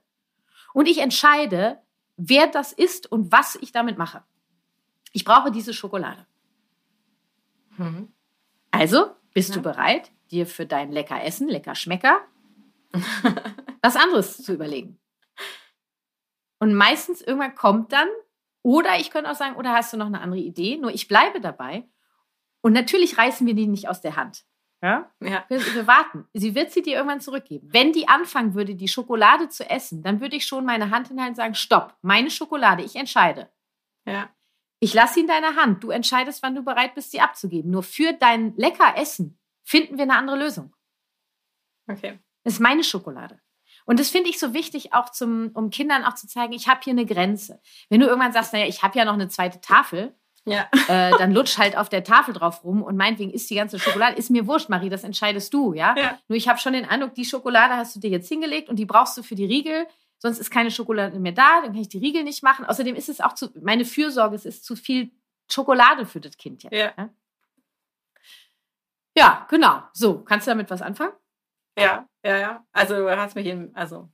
und 0.73 0.87
ich 0.89 0.99
entscheide, 0.99 1.81
wer 2.17 2.47
das 2.47 2.73
ist 2.73 3.11
und 3.11 3.33
was 3.33 3.57
ich 3.57 3.73
damit 3.73 3.99
mache. 3.99 4.23
Ich 5.13 5.25
brauche 5.25 5.51
diese 5.51 5.75
Schokolade. 5.75 6.27
Mhm. 7.77 8.13
Also, 8.71 9.11
bist 9.35 9.51
Ja. 9.51 9.57
du 9.57 9.63
bereit, 9.63 10.11
dir 10.33 10.47
für 10.47 10.67
dein 10.67 10.91
lecker 10.91 11.23
Essen, 11.23 11.49
lecker 11.49 11.75
Schmecker, 11.75 12.21
was 13.83 13.97
anderes 13.97 14.39
zu 14.39 14.53
überlegen? 14.53 14.99
Und 16.59 16.75
meistens 16.75 17.21
irgendwann 17.21 17.55
kommt 17.55 17.93
dann, 17.93 18.09
oder 18.63 18.99
ich 18.99 19.11
könnte 19.11 19.31
auch 19.31 19.37
sagen, 19.37 19.57
oder 19.57 19.73
hast 19.73 19.93
du 19.93 19.97
noch 19.97 20.07
eine 20.07 20.21
andere 20.21 20.41
Idee? 20.41 20.77
Nur 20.77 20.93
ich 20.93 21.09
bleibe 21.09 21.41
dabei. 21.41 21.89
Und 22.61 22.73
natürlich 22.73 23.19
reißen 23.19 23.47
wir 23.47 23.55
die 23.55 23.67
nicht 23.67 23.89
aus 23.89 24.01
der 24.01 24.15
Hand. 24.15 24.45
Ja? 24.81 25.11
Ja. 25.21 25.45
Wir, 25.49 25.61
wir 25.75 25.87
warten. 25.87 26.29
Sie 26.33 26.55
wird 26.55 26.71
sie 26.71 26.83
dir 26.83 26.97
irgendwann 26.97 27.21
zurückgeben. 27.21 27.69
Wenn 27.73 27.93
die 27.93 28.09
anfangen 28.09 28.55
würde, 28.55 28.77
die 28.77 28.89
Schokolade 28.89 29.49
zu 29.49 29.69
essen, 29.69 30.03
dann 30.03 30.21
würde 30.21 30.37
ich 30.37 30.47
schon 30.47 30.65
meine 30.65 30.91
Hand 30.91 31.09
hinhalten 31.09 31.33
und 31.33 31.37
sagen, 31.37 31.55
stopp, 31.55 31.97
meine 32.03 32.31
Schokolade, 32.31 32.83
ich 32.83 32.97
entscheide. 32.97 33.51
Ja. 34.05 34.31
Ich 34.79 34.95
lasse 34.95 35.15
sie 35.15 35.21
in 35.21 35.29
deiner 35.29 35.57
Hand. 35.57 35.83
Du 35.83 35.91
entscheidest, 35.91 36.43
wann 36.43 36.55
du 36.55 36.63
bereit 36.63 36.95
bist, 36.95 37.13
sie 37.13 37.21
abzugeben. 37.21 37.71
Nur 37.71 37.83
für 37.83 38.13
dein 38.13 38.57
lecker 38.57 38.97
Essen 38.97 39.39
finden 39.65 39.97
wir 39.97 40.03
eine 40.05 40.17
andere 40.17 40.39
Lösung. 40.39 40.75
Okay. 41.89 42.19
Das 42.45 42.55
ist 42.55 42.61
meine 42.61 42.85
Schokolade. 42.85 43.41
Und 43.85 43.99
das 43.99 44.11
finde 44.11 44.31
ich 44.31 44.39
so 44.39 44.55
wichtig, 44.55 44.93
auch 44.93 45.11
zum, 45.11 45.51
um 45.55 45.71
Kindern 45.71 46.05
auch 46.05 46.15
zu 46.15 46.29
zeigen, 46.29 46.53
ich 46.53 46.69
habe 46.69 46.81
hier 46.85 46.93
eine 46.93 47.07
Grenze. 47.07 47.61
Wenn 47.89 48.01
du 48.01 48.07
irgendwann 48.07 48.33
sagst, 48.33 48.53
naja, 48.53 48.67
ich 48.67 48.83
habe 48.83 48.97
ja 48.99 49.05
noch 49.05 49.15
eine 49.15 49.29
zweite 49.29 49.61
Tafel, 49.61 50.15
Ja. 50.45 50.69
äh, 50.89 51.11
dann 51.19 51.33
lutsch 51.33 51.59
halt 51.59 51.77
auf 51.77 51.89
der 51.89 52.05
Tafel 52.05 52.35
drauf 52.35 52.63
rum 52.65 52.83
und 52.83 52.97
meinetwegen 52.97 53.33
isst 53.33 53.51
die 53.51 53.57
ganze 53.57 53.79
Schokolade. 53.79 54.17
Ist 54.17 54.31
mir 54.31 54.47
wurscht, 54.47 54.69
Marie, 54.69 54.89
das 54.89 55.03
entscheidest 55.05 55.53
du, 55.55 55.73
ja? 55.75 55.95
Ja. 55.97 56.19
Nur 56.29 56.37
ich 56.37 56.49
habe 56.49 56.59
schon 56.61 56.73
den 56.75 56.85
Eindruck, 56.85 57.15
die 57.15 57.25
Schokolade 57.25 57.75
hast 57.75 57.97
du 57.97 58.01
dir 58.01 58.11
jetzt 58.11 58.29
hingelegt 58.29 58.69
und 58.69 58.77
die 58.77 58.87
brauchst 58.87 59.17
du 59.17 59.23
für 59.23 59.35
die 59.35 59.47
Riegel. 59.47 59.87
Sonst 60.19 60.39
ist 60.39 60.51
keine 60.53 60.71
Schokolade 60.71 61.19
mehr 61.19 61.33
da, 61.33 61.63
dann 61.63 61.73
kann 61.73 61.81
ich 61.81 61.89
die 61.89 61.99
Riegel 61.99 62.23
nicht 62.23 62.45
machen. 62.45 62.65
Außerdem 62.65 62.95
ist 62.95 63.09
es 63.09 63.21
auch 63.21 63.35
zu, 63.35 63.51
meine 63.61 63.85
Fürsorge, 63.85 64.37
es 64.37 64.45
ist 64.45 64.65
zu 64.65 64.77
viel 64.77 65.11
Schokolade 65.51 66.07
für 66.07 66.21
das 66.21 66.37
Kind 66.37 66.63
jetzt. 66.63 66.73
Ja. 66.73 66.93
Ja, 66.97 67.11
ja 69.17 69.47
genau. 69.49 69.83
So, 69.93 70.21
kannst 70.21 70.47
du 70.47 70.51
damit 70.51 70.71
was 70.71 70.83
anfangen? 70.83 71.13
Ja, 71.79 72.07
ja, 72.25 72.39
ja. 72.39 72.67
Also 72.73 72.97
du 72.97 73.17
hast 73.17 73.35
mich 73.35 73.47
in, 73.47 73.75
also, 73.75 74.09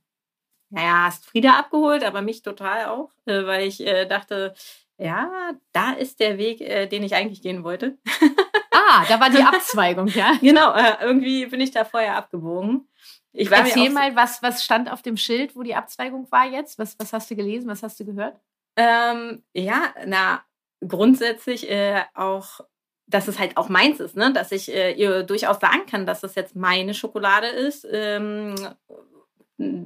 naja, 0.69 1.05
hast 1.05 1.25
Frieda 1.25 1.59
abgeholt, 1.59 2.03
aber 2.03 2.21
mich 2.21 2.41
total 2.41 2.85
auch, 2.85 3.11
äh, 3.25 3.45
weil 3.45 3.67
ich 3.67 3.85
äh, 3.85 4.05
dachte, 4.05 4.53
ja, 4.97 5.53
da 5.71 5.91
ist 5.93 6.19
der 6.19 6.37
Weg, 6.37 6.61
äh, 6.61 6.87
den 6.87 7.03
ich 7.03 7.15
eigentlich 7.15 7.41
gehen 7.41 7.63
wollte. 7.63 7.97
Ah, 8.91 9.05
da 9.07 9.19
war 9.19 9.29
die 9.29 9.43
Abzweigung, 9.43 10.07
ja. 10.07 10.33
Genau, 10.41 10.73
äh, 10.73 10.95
irgendwie 11.01 11.45
bin 11.45 11.61
ich 11.61 11.69
da 11.71 11.85
vorher 11.85 12.15
abgebogen. 12.15 12.87
Ich 13.31 13.51
war 13.51 13.59
Erzähl 13.59 13.91
mal, 13.91 14.15
was, 14.15 14.41
was 14.41 14.63
stand 14.63 14.91
auf 14.91 15.03
dem 15.03 15.15
Schild, 15.15 15.55
wo 15.55 15.61
die 15.61 15.75
Abzweigung 15.75 16.31
war 16.31 16.45
jetzt? 16.47 16.79
Was, 16.79 16.97
was 16.97 17.13
hast 17.13 17.29
du 17.29 17.35
gelesen? 17.35 17.67
Was 17.67 17.83
hast 17.83 17.99
du 17.99 18.05
gehört? 18.05 18.39
Ähm, 18.75 19.43
ja, 19.53 19.93
na, 20.05 20.43
grundsätzlich 20.85 21.69
äh, 21.69 22.03
auch, 22.15 22.61
dass 23.09 23.27
es 23.27 23.39
halt 23.39 23.57
auch 23.57 23.69
meins 23.69 23.99
ist, 23.99 24.15
ne? 24.15 24.31
Dass 24.33 24.51
ich 24.51 24.71
äh, 24.73 24.91
ihr 24.93 25.23
durchaus 25.23 25.59
sagen 25.59 25.85
kann, 25.89 26.05
dass 26.05 26.21
das 26.21 26.35
jetzt 26.35 26.55
meine 26.55 26.93
Schokolade 26.93 27.47
ist. 27.47 27.85
Ähm, 27.91 28.55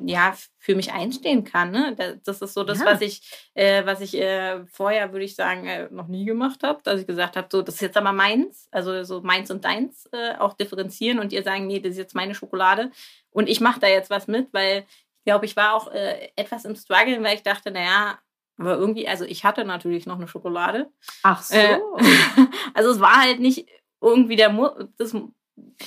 ja, 0.06 0.36
für 0.60 0.76
mich 0.76 0.92
einstehen 0.92 1.44
kann. 1.46 1.72
Ne? 1.72 1.96
Da- 1.98 2.14
Das 2.24 2.42
ist 2.44 2.54
so 2.54 2.64
das, 2.64 2.80
Ja. 2.80 2.86
was 2.86 3.02
ich, 3.02 3.22
äh, 3.56 3.84
was 3.86 4.02
ich 4.02 4.16
äh, 4.16 4.64
vorher, 4.68 5.12
würde 5.14 5.26
ich 5.26 5.34
sagen, 5.36 5.66
äh, 5.66 5.88
noch 5.90 6.08
nie 6.08 6.26
gemacht 6.26 6.62
habe. 6.62 6.80
Dass 6.84 7.00
ich 7.02 7.08
gesagt 7.08 7.36
habe, 7.36 7.48
so, 7.52 7.64
das 7.64 7.76
ist 7.76 7.82
jetzt 7.82 7.98
aber 7.98 8.12
meins, 8.12 8.68
also 8.72 9.04
so 9.04 9.22
meins 9.22 9.50
und 9.50 9.66
deins 9.66 10.08
äh, 10.12 10.36
auch 10.38 10.54
differenzieren 10.54 11.18
und 11.18 11.34
ihr 11.34 11.42
sagen, 11.42 11.66
nee, 11.66 11.80
das 11.80 11.94
ist 11.94 11.98
jetzt 11.98 12.14
meine 12.14 12.36
Schokolade. 12.36 12.92
Und 13.32 13.50
ich 13.50 13.62
mache 13.62 13.80
da 13.80 13.88
jetzt 13.88 14.12
was 14.12 14.28
mit, 14.28 14.54
weil 14.54 14.86
ich 15.20 15.26
glaube, 15.26 15.46
ich 15.46 15.56
war 15.56 15.74
auch 15.74 15.92
äh, 15.92 16.30
etwas 16.36 16.66
im 16.66 16.76
Struggle, 16.76 17.24
weil 17.24 17.36
ich 17.36 17.44
dachte, 17.44 17.72
naja, 17.72 18.20
aber 18.58 18.78
irgendwie, 18.78 19.08
also 19.08 19.26
ich 19.26 19.46
hatte 19.46 19.66
natürlich 19.66 20.06
noch 20.06 20.18
eine 20.18 20.28
Schokolade. 20.28 20.92
Ach 21.24 21.42
so. 21.42 21.56
Äh, 21.56 21.80
also 22.74 22.92
es 22.92 23.00
war 23.00 23.22
halt 23.22 23.40
nicht 23.40 23.68
irgendwie 24.02 24.36
der 24.36 24.50
Mu 24.50 24.70
das 24.98 25.16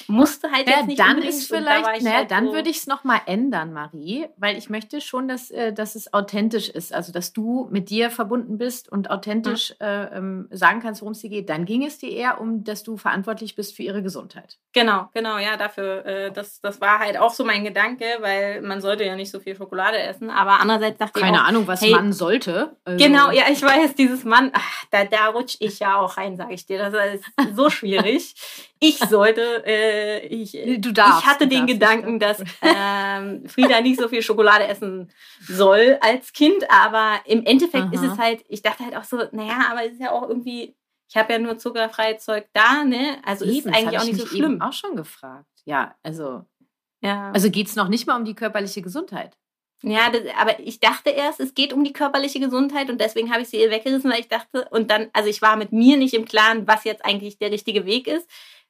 musste 0.09 0.51
halt 0.53 0.69
Ja, 0.69 0.79
jetzt 0.79 0.87
nicht 0.87 1.01
dann 1.01 1.19
ist 1.19 1.51
da 1.51 1.57
vielleicht, 1.57 1.99
ich 1.99 2.05
naja, 2.05 2.17
halt 2.19 2.31
dann 2.31 2.47
so, 2.47 2.53
würde 2.53 2.71
ich 2.71 2.79
es 2.79 2.87
nochmal 2.87 3.21
ändern, 3.27 3.73
Marie, 3.73 4.27
weil 4.37 4.57
ich 4.57 4.71
möchte 4.71 5.01
schon, 5.01 5.27
dass, 5.27 5.51
äh, 5.51 5.73
dass 5.73 5.95
es 5.97 6.13
authentisch 6.13 6.69
ist. 6.69 6.93
Also, 6.95 7.13
dass 7.13 7.33
du 7.33 7.67
mit 7.71 7.91
dir 7.91 8.11
verbunden 8.11 8.59
bist 8.59 8.91
und 8.91 9.11
authentisch 9.11 9.75
äh, 9.81 10.17
ähm, 10.17 10.49
sagen 10.51 10.81
kannst, 10.81 11.01
worum 11.01 11.13
es 11.13 11.21
dir 11.21 11.31
geht. 11.31 11.49
Dann 11.49 11.65
ging 11.65 11.85
es 11.85 11.99
dir 11.99 12.11
eher 12.11 12.41
um, 12.41 12.63
dass 12.63 12.83
du 12.83 12.97
verantwortlich 12.97 13.57
bist 13.57 13.75
für 13.75 13.83
ihre 13.83 14.03
Gesundheit. 14.03 14.59
Genau, 14.73 15.09
genau, 15.15 15.39
ja, 15.39 15.57
dafür, 15.57 16.05
äh, 16.07 16.33
das, 16.33 16.61
das 16.61 16.81
war 16.81 16.99
halt 17.01 17.19
auch 17.19 17.33
so 17.33 17.45
mein 17.45 17.65
Gedanke, 17.65 18.05
weil 18.21 18.61
man 18.63 18.81
sollte 18.81 19.05
ja 19.05 19.17
nicht 19.17 19.31
so 19.31 19.41
viel 19.41 19.57
Schokolade 19.57 19.99
essen, 19.99 20.31
aber 20.31 20.61
andererseits 20.61 20.99
dachte 20.99 21.21
Keine 21.21 21.37
ich 21.37 21.43
auch, 21.43 21.47
Ahnung, 21.49 21.67
was 21.67 21.81
hey, 21.81 21.91
man 21.91 22.13
sollte. 22.13 22.77
Also, 22.85 23.05
Genau, 23.05 23.31
ja, 23.31 23.45
ich 23.51 23.63
weiß, 23.63 23.95
dieses 23.95 24.25
Mann, 24.25 24.51
ach, 24.55 24.85
da, 24.91 25.05
da 25.05 25.29
rutsche 25.29 25.59
ich 25.61 25.81
ja 25.81 25.97
auch 25.97 26.17
rein, 26.17 26.37
sage 26.37 26.55
ich 26.55 26.67
dir. 26.67 26.79
Das 26.79 26.95
ist 27.15 27.25
so 27.57 27.71
schwierig. 27.71 28.35
Ich 28.79 28.99
sollte, 28.99 29.56
äh, 29.65 30.27
ich, 30.27 30.53
Du 30.81 30.93
darfst, 30.93 31.21
ich 31.21 31.27
hatte 31.27 31.47
den 31.47 31.67
darfst, 31.67 31.73
Gedanken, 31.75 32.19
dass 32.19 32.41
ähm, 32.63 33.47
Frieda 33.49 33.81
nicht 33.81 34.01
so 34.01 34.09
viel 34.09 34.23
Schokolade 34.23 34.67
essen 34.67 35.11
soll 35.41 35.99
als 36.01 36.33
Kind, 36.33 36.65
aber 36.71 37.21
im 37.27 37.45
Endeffekt 37.45 37.93
ist 37.93 38.03
Aha. 38.03 38.13
es 38.13 38.19
halt, 38.19 38.45
ich 38.49 38.63
dachte 38.63 38.85
halt 38.85 38.97
auch 38.97 39.05
so, 39.05 39.19
naja, 39.33 39.67
aber 39.71 39.85
es 39.85 39.93
ist 39.93 40.01
ja 40.01 40.11
auch 40.13 40.29
irgendwie, 40.29 40.77
ich 41.09 41.17
habe 41.17 41.33
ja 41.33 41.39
nur 41.39 41.59
zuckerfreies 41.59 42.25
Zeug 42.25 42.47
da, 42.53 42.85
ne? 42.85 43.19
Also 43.25 43.45
ist 43.45 43.57
Eben, 43.59 43.71
das 43.73 43.77
eigentlich 43.83 43.99
auch 43.99 44.03
ich 44.05 44.09
nicht 44.13 44.19
so 44.19 44.25
mich 44.25 44.33
eben 44.35 44.45
schlimm. 44.47 44.63
auch 44.63 44.73
schon 44.73 44.97
gefragt. 44.97 45.47
Ja, 45.65 45.95
also, 46.03 46.45
Ja. 47.01 47.31
also 47.33 47.51
geht 47.51 47.69
es 47.69 47.77
noch 47.77 47.89
nicht 47.89 48.07
mal 48.07 48.17
um 48.17 48.25
die 48.25 48.35
körperliche 48.35 48.83
Gesundheit. 48.83 49.37
Ja, 49.83 50.09
das, 50.11 50.23
aber 50.41 50.59
ich 50.59 50.81
dachte 50.81 51.11
erst, 51.11 51.39
es 51.39 51.53
geht 51.53 51.75
um 51.75 51.85
die 51.85 51.93
körperliche 51.93 52.41
Gesundheit 52.41 52.89
und 52.89 52.99
deswegen 52.99 53.31
habe 53.31 53.43
ich 53.43 53.49
sie 53.51 53.61
ihr 53.61 53.71
weggerissen, 53.71 54.11
weil 54.11 54.21
ich 54.21 54.29
dachte, 54.29 54.67
und 54.71 54.91
dann, 54.91 55.09
also 55.13 55.29
ich 55.29 55.43
war 55.43 55.57
mit 55.57 55.71
mir 55.71 55.99
nicht 55.99 56.15
im 56.15 56.25
Klaren, 56.25 56.67
was 56.67 56.85
jetzt 56.85 57.05
eigentlich 57.05 57.39
der 57.39 57.51
richtige 57.53 57.85
Weg 57.85 58.07
ist, 58.09 58.27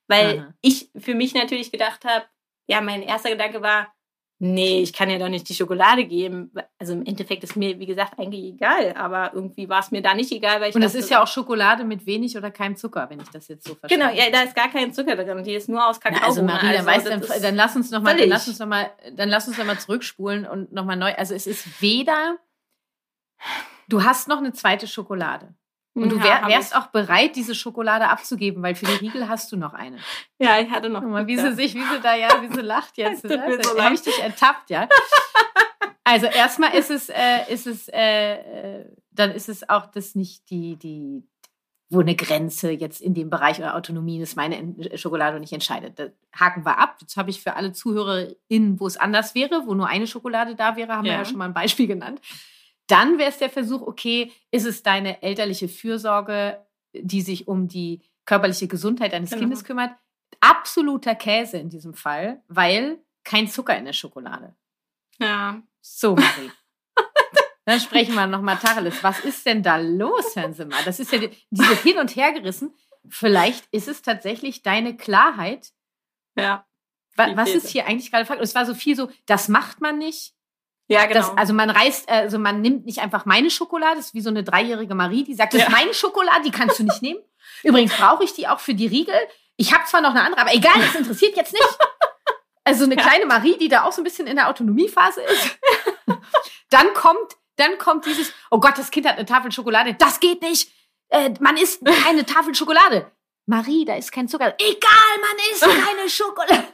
weil 0.09 0.39
Aha. 0.39 0.55
ich 0.61 0.91
für 0.97 1.15
mich 1.15 1.35
natürlich 1.35 1.73
gedacht 1.73 2.05
habe, 2.05 2.25
ja, 2.69 2.81
mein 2.81 3.03
erster 3.03 3.31
Gedanke 3.31 3.63
war, 3.63 3.93
nee, 4.39 4.81
ich 4.83 4.93
kann 4.93 5.09
ja 5.09 5.19
doch 5.19 5.29
nicht 5.29 5.49
die 5.49 5.55
Schokolade 5.55 6.05
geben. 6.05 6.53
Also 6.79 6.93
im 6.93 7.07
Endeffekt 7.07 7.43
ist 7.45 7.57
mir, 7.57 7.79
wie 7.79 7.87
gesagt, 7.87 8.19
eigentlich 8.19 8.45
egal, 8.45 8.93
aber 8.95 9.33
irgendwie 9.33 9.69
war 9.69 9.81
es 9.81 9.91
mir 9.91 10.03
da 10.03 10.15
nicht 10.15 10.31
egal, 10.33 10.61
weil 10.61 10.69
ich 10.71 10.75
Und 10.75 10.83
es 10.83 10.95
ist 10.95 11.09
ja 11.09 11.23
auch 11.23 11.27
Schokolade 11.27 11.85
mit 11.85 12.05
wenig 12.07 12.37
oder 12.37 12.51
keinem 12.51 12.77
Zucker, 12.77 13.09
wenn 13.09 13.21
ich 13.21 13.29
das 13.31 13.49
jetzt 13.49 13.67
so 13.67 13.75
verstehe. 13.75 13.99
Genau, 13.99 14.13
ja, 14.13 14.31
da 14.31 14.43
ist 14.43 14.55
gar 14.55 14.69
kein 14.69 14.93
Zucker 14.93 15.17
drin, 15.17 15.43
die 15.45 15.55
ist 15.55 15.69
nur 15.69 15.87
aus 15.89 16.01
Kakao. 16.01 16.21
Na, 16.21 16.27
also 16.27 16.43
Marie, 16.43 16.73
dann, 16.73 16.85
weißt, 16.87 17.07
dann, 17.07 17.21
ist- 17.23 17.43
dann 17.45 17.55
lass 17.57 17.77
uns 17.77 17.91
noch 17.91 18.03
mal, 18.03 18.17
dann 18.17 18.29
lass 18.29 18.47
uns 18.49 18.59
noch 18.59 18.67
mal, 18.67 18.91
dann 19.15 19.29
lass 19.29 19.49
uns 19.49 19.57
noch 19.59 19.65
mal 19.65 19.79
zurückspulen 19.79 20.47
und 20.47 20.71
noch 20.73 20.85
mal 20.85 20.97
neu. 20.97 21.15
Also 21.15 21.35
es 21.35 21.47
ist 21.47 21.81
weder, 21.81 22.37
du 23.89 24.05
hast 24.05 24.29
noch 24.29 24.39
eine 24.39 24.53
zweite 24.53 24.87
Schokolade 24.87 25.55
und 26.03 26.11
du 26.13 26.23
wär, 26.23 26.47
wärst 26.47 26.77
auch 26.77 26.87
bereit, 26.89 27.37
diese 27.37 27.55
Schokolade 27.55 28.09
abzugeben, 28.09 28.63
weil 28.63 28.75
für 28.75 28.85
die 28.87 28.93
Riegel 29.07 29.29
hast 29.29 29.51
du 29.51 29.57
noch 29.57 29.73
eine. 29.75 29.97
Ja, 30.39 30.61
ich 30.61 30.71
hatte 30.71 30.89
noch. 30.91 31.01
Guck 31.01 31.11
mal, 31.11 31.27
wie 31.27 31.37
sie 31.39 31.53
sich, 31.55 31.75
wie 31.75 31.83
sie 31.83 32.01
da 32.03 32.15
ja, 32.15 32.29
wie 32.43 32.55
sie 32.55 32.61
lacht 32.61 32.97
jetzt. 32.99 33.23
Tut 33.23 33.31
mir 33.31 33.57
ne? 33.57 33.63
so 33.65 33.83
habe 33.83 33.95
ich 33.95 34.03
dich 34.03 34.19
ertappt, 34.23 34.71
ja. 34.71 34.89
Also 36.09 36.27
erstmal 36.27 36.73
ist 36.75 36.91
es, 36.93 37.09
äh, 37.09 37.53
ist 37.53 37.67
es, 37.67 37.89
äh, 37.89 38.35
äh, 38.35 38.85
dann 39.11 39.33
ist 39.33 39.49
es 39.49 39.69
auch 39.69 39.87
das 39.87 40.15
nicht 40.15 40.49
die, 40.51 40.77
die, 40.77 41.25
wo 41.91 41.99
eine 41.99 42.15
Grenze 42.15 42.71
jetzt 42.71 43.01
in 43.01 43.13
dem 43.13 43.29
Bereich 43.29 43.59
oder 43.59 43.75
Autonomie 43.75 44.21
ist 44.21 44.37
meine 44.37 44.57
En- 44.57 44.97
Schokolade 44.99 45.37
und 45.37 45.43
ich 45.43 45.53
entscheide. 45.53 45.91
Das 45.91 46.11
haken 46.33 46.65
wir 46.65 46.79
ab. 46.79 46.99
Jetzt 47.01 47.17
habe 47.17 47.31
ich 47.31 47.43
für 47.43 47.55
alle 47.57 47.73
ZuhörerInnen, 47.73 48.79
wo 48.79 48.87
es 48.87 48.97
anders 48.97 49.35
wäre, 49.35 49.63
wo 49.67 49.75
nur 49.75 49.89
eine 49.89 50.07
Schokolade 50.07 50.55
da 50.55 50.77
wäre, 50.77 50.93
haben 50.95 51.05
wir 51.07 51.13
Ja. 51.13 51.19
ja 51.19 51.25
schon 51.25 51.39
mal 51.39 51.47
ein 51.47 51.55
Beispiel 51.55 51.89
genannt. 51.89 52.21
Dann 52.87 53.19
wäre 53.19 53.31
es 53.31 53.39
der 53.39 53.51
Versuch, 53.51 53.83
okay, 53.83 54.33
ist 54.51 54.67
es 54.67 54.83
deine 54.83 55.23
elterliche 55.23 55.69
Fürsorge, 55.69 56.65
die 56.93 57.23
sich 57.23 57.49
um 57.49 57.69
die 57.69 58.03
körperliche 58.25 58.69
Gesundheit 58.69 59.13
deines 59.13 59.31
Genau. 59.31 59.41
Kindes 59.41 59.65
kümmert? 59.65 59.95
Absoluter 60.41 61.15
Käse 61.15 61.59
in 61.59 61.71
diesem 61.71 61.95
Fall, 61.95 62.43
weil 62.49 62.99
kein 63.25 63.49
Zucker 63.49 63.77
in 63.77 63.85
der 63.85 63.93
Schokolade. 63.93 64.55
Ja. 65.19 65.63
So, 65.81 66.15
Marie. 66.15 66.51
Dann 67.65 67.81
sprechen 67.81 68.15
wir 68.15 68.29
nochmal 68.29 68.59
Tacheles. 68.59 69.03
Was 69.03 69.21
ist 69.21 69.45
denn 69.45 69.63
da 69.63 69.77
los, 69.77 70.37
Herrn 70.37 70.55
Simmer? 70.55 70.77
Das 70.85 71.01
ist 71.01 71.11
ja 71.11 71.19
die, 71.19 71.31
dieses 71.51 71.81
Hin- 71.83 71.99
und 71.99 72.15
Hergerissen. 72.15 72.73
Vielleicht 73.09 73.67
ist 73.73 73.89
es 73.89 74.03
tatsächlich 74.03 74.63
deine 74.63 74.97
Klarheit. 74.97 75.73
Ja. 76.37 76.65
Was, 77.17 77.37
was 77.37 77.49
ist 77.51 77.69
hier 77.69 77.87
eigentlich 77.87 78.13
gerade 78.13 78.25
Fakt? 78.25 78.41
Es 78.41 78.55
war 78.55 78.67
so 78.67 78.75
viel 78.75 78.95
so, 78.95 79.11
das 79.27 79.49
macht 79.49 79.81
man 79.81 79.99
nicht. 79.99 80.35
Ja, 80.89 81.07
genau. 81.07 81.21
Das, 81.21 81.37
also 81.37 81.53
man 81.53 81.71
reißt, 81.71 82.09
also 82.09 82.39
man 82.39 82.61
nimmt 82.61 82.87
nicht 82.87 83.01
einfach 83.01 83.25
meine 83.25 83.51
Schokolade, 83.51 83.97
das 83.97 84.07
ist 84.07 84.15
wie 84.15 84.21
so 84.21 84.31
eine 84.31 84.45
dreijährige 84.45 84.95
Marie, 84.95 85.25
die 85.25 85.35
sagt, 85.35 85.53
das 85.55 85.63
ist 85.63 85.69
Ja. 85.69 85.77
meine 85.77 85.93
Schokolade, 85.95 86.43
die 86.45 86.51
kannst 86.53 86.79
du 86.79 86.85
nicht 86.85 87.03
nehmen. 87.03 87.21
Übrigens 87.65 87.93
brauche 87.97 88.23
ich 88.25 88.35
die 88.35 88.47
auch 88.47 88.61
für 88.61 88.75
die 88.75 88.87
Riegel. 88.87 89.15
Ich 89.57 89.73
habe 89.75 89.85
zwar 89.87 90.01
noch 90.01 90.11
eine 90.11 90.23
andere, 90.23 90.41
aber 90.43 90.55
egal, 90.55 90.75
das 90.81 90.95
interessiert 90.95 91.37
jetzt 91.37 91.53
nicht. 91.53 91.79
Also 92.65 92.85
eine 92.85 92.97
kleine 92.97 93.27
Marie, 93.27 93.57
die 93.59 93.69
da 93.69 93.85
auch 93.85 93.93
so 93.93 94.01
ein 94.01 94.05
bisschen 94.05 94.27
in 94.27 94.37
der 94.37 94.49
Autonomiephase 94.49 95.23
ist. 95.23 95.59
Dann 96.71 96.93
kommt, 96.95 97.37
dann 97.57 97.79
kommt 97.79 98.05
dieses, 98.07 98.33
oh 98.51 98.59
Gott, 98.59 98.77
das 98.77 98.91
Kind 98.91 99.07
hat 99.07 99.17
eine 99.17 99.25
Tafel 99.25 99.53
Schokolade. 99.53 99.95
Das 99.95 100.19
geht 100.19 100.43
nicht. 100.43 100.71
Äh, 101.11 101.31
man 101.41 101.57
isst 101.57 101.81
keine 102.05 102.27
Tafel 102.27 102.55
Schokolade. 102.57 103.11
Marie, 103.47 103.85
da 103.85 103.95
ist 103.95 104.11
kein 104.11 104.27
Zucker. 104.27 104.53
Egal, 104.59 105.17
man 105.21 105.37
isst 105.53 105.63
keine 105.87 106.11
Schokolade. 106.11 106.65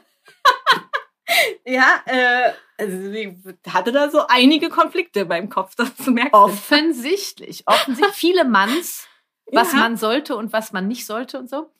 Ja, 1.65 2.01
äh, 2.05 2.51
also 2.77 2.97
sie 3.11 3.37
hatte 3.69 3.91
da 3.91 4.09
so 4.09 4.25
einige 4.27 4.69
Konflikte 4.69 5.25
beim 5.25 5.49
Kopf, 5.49 5.75
das 5.75 5.91
merkst 6.05 6.33
du. 6.33 6.37
Offensichtlich. 6.37 7.63
Offensichtlich. 7.65 8.15
Viele 8.15 8.43
Manns, 8.45 9.07
was 9.51 9.71
Ja. 9.73 9.79
man 9.79 9.97
sollte 9.97 10.35
und 10.35 10.51
was 10.53 10.71
man 10.73 10.87
nicht 10.87 11.05
sollte 11.05 11.39
und 11.39 11.49
so. 11.49 11.71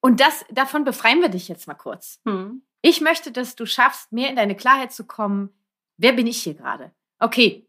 Und 0.00 0.20
das, 0.20 0.44
davon 0.50 0.84
befreien 0.84 1.20
wir 1.20 1.28
dich 1.28 1.48
jetzt 1.48 1.66
mal 1.66 1.74
kurz. 1.74 2.20
Hm. 2.26 2.62
Ich 2.82 3.00
möchte, 3.00 3.32
dass 3.32 3.56
du 3.56 3.66
schaffst, 3.66 4.12
mehr 4.12 4.28
in 4.30 4.36
deine 4.36 4.54
Klarheit 4.54 4.92
zu 4.92 5.04
kommen. 5.06 5.50
Wer 5.96 6.12
bin 6.12 6.26
ich 6.28 6.42
hier 6.42 6.54
gerade? 6.54 6.92
Okay, 7.18 7.66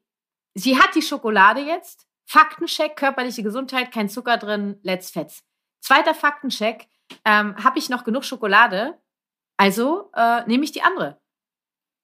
sie 0.53 0.77
hat 0.77 0.93
die 0.93 1.01
Schokolade 1.01 1.61
jetzt. 1.61 2.05
Faktencheck, 2.25 2.95
körperliche 2.97 3.41
Gesundheit, 3.41 3.91
kein 3.91 4.09
Zucker 4.09 4.37
drin, 4.37 4.77
let's 4.83 5.09
fetz. 5.09 5.43
Zweiter 5.79 6.13
Faktencheck, 6.13 6.87
ähm, 7.23 7.55
habe 7.63 7.79
ich 7.79 7.89
noch 7.89 8.03
genug 8.03 8.25
Schokolade? 8.25 8.99
Also 9.57 10.11
äh, 10.15 10.45
nehme 10.47 10.63
ich 10.63 10.71
die 10.71 10.81
andere. 10.83 11.19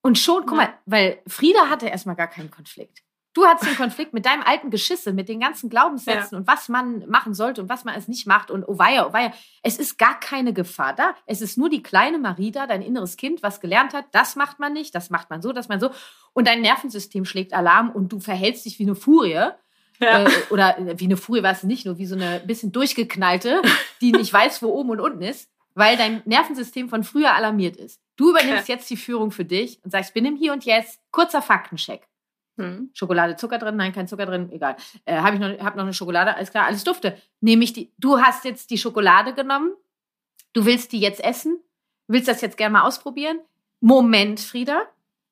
Und 0.01 0.17
schon, 0.19 0.45
guck 0.45 0.57
Ja. 0.59 0.65
mal, 0.65 0.73
weil 0.85 1.21
Frieda 1.27 1.69
hatte 1.69 1.87
erstmal 1.87 2.15
gar 2.15 2.27
keinen 2.27 2.51
Konflikt. 2.51 3.03
Du 3.35 3.45
hattest 3.45 3.71
den 3.71 3.77
Konflikt 3.77 4.13
mit 4.13 4.25
deinem 4.25 4.43
alten 4.43 4.69
Geschisse, 4.69 5.13
mit 5.13 5.27
den 5.29 5.39
ganzen 5.39 5.69
Glaubenssätzen 5.69 6.37
und 6.37 6.45
was 6.47 6.69
man 6.69 7.07
machen 7.09 7.33
sollte 7.33 7.61
und 7.61 7.69
was 7.69 7.83
man 7.83 7.95
es 7.95 8.07
nicht 8.07 8.27
macht 8.27 8.51
und 8.51 8.63
oh 8.67 8.77
weia, 8.77 9.07
oh 9.07 9.13
weia. 9.13 9.31
Es 9.63 9.77
ist 9.77 9.97
gar 9.97 10.19
keine 10.19 10.53
Gefahr 10.53 10.93
da. 10.93 11.15
Es 11.25 11.41
ist 11.41 11.57
nur 11.57 11.69
die 11.69 11.81
kleine 11.81 12.19
Marie 12.19 12.51
da, 12.51 12.67
dein 12.67 12.81
inneres 12.81 13.17
Kind, 13.17 13.41
was 13.41 13.59
gelernt 13.59 13.93
hat, 13.93 14.05
das 14.11 14.35
macht 14.35 14.59
man 14.59 14.73
nicht, 14.73 14.93
das 14.93 15.09
macht 15.09 15.29
man 15.29 15.41
so, 15.41 15.51
das 15.51 15.67
macht 15.69 15.81
man 15.81 15.91
so. 15.91 15.97
Und 16.33 16.47
dein 16.47 16.61
Nervensystem 16.61 17.25
schlägt 17.25 17.53
Alarm 17.53 17.89
und 17.91 18.11
du 18.11 18.19
verhältst 18.19 18.65
dich 18.65 18.77
wie 18.77 18.83
eine 18.83 18.95
Furie. 18.95 19.31
Ja. 19.31 20.25
Äh, 20.25 20.29
oder 20.49 20.77
äh, 20.77 20.99
wie 20.99 21.05
eine 21.05 21.17
Furie 21.17 21.43
war 21.43 21.51
es 21.51 21.63
nicht, 21.63 21.85
nur 21.85 21.97
wie 21.97 22.07
so 22.07 22.15
eine 22.15 22.39
bisschen 22.41 22.71
durchgeknallte, 22.71 23.61
die 24.01 24.11
nicht 24.11 24.33
weiß, 24.33 24.61
wo 24.61 24.67
oben 24.67 24.89
und 24.91 24.99
unten 24.99 25.21
ist, 25.21 25.49
weil 25.75 25.97
dein 25.97 26.21
Nervensystem 26.25 26.89
von 26.89 27.03
früher 27.03 27.33
alarmiert 27.33 27.77
ist. 27.77 28.01
Du 28.15 28.29
übernimmst 28.29 28.67
jetzt 28.67 28.89
die 28.89 28.97
Führung 28.97 29.31
für 29.31 29.45
dich 29.45 29.79
und 29.83 29.91
sagst, 29.91 30.13
bin 30.13 30.25
im 30.25 30.35
Hier 30.35 30.53
und 30.53 30.65
Jetzt. 30.65 30.99
Kurzer 31.11 31.41
Faktencheck. 31.41 32.07
Hm. 32.57 32.91
Schokolade, 32.93 33.35
Zucker 33.35 33.57
drin? 33.57 33.75
Nein, 33.75 33.93
kein 33.93 34.07
Zucker 34.07 34.25
drin. 34.25 34.51
Egal. 34.51 34.75
Äh, 35.05 35.17
habe 35.17 35.35
ich 35.35 35.41
noch, 35.41 35.65
hab 35.65 35.75
noch 35.75 35.83
eine 35.83 35.93
Schokolade? 35.93 36.35
Alles 36.35 36.51
klar, 36.51 36.65
alles 36.65 36.83
dufte. 36.83 37.17
Nehme 37.41 37.63
ich 37.63 37.73
die. 37.73 37.91
Du 37.97 38.19
hast 38.19 38.45
jetzt 38.45 38.69
die 38.69 38.77
Schokolade 38.77 39.33
genommen. 39.33 39.73
Du 40.53 40.65
willst 40.65 40.91
die 40.91 40.99
jetzt 40.99 41.23
essen. 41.23 41.59
Willst 42.07 42.27
das 42.27 42.41
jetzt 42.41 42.57
gerne 42.57 42.73
mal 42.73 42.83
ausprobieren? 42.83 43.39
Moment, 43.79 44.39
Frieda. 44.39 44.83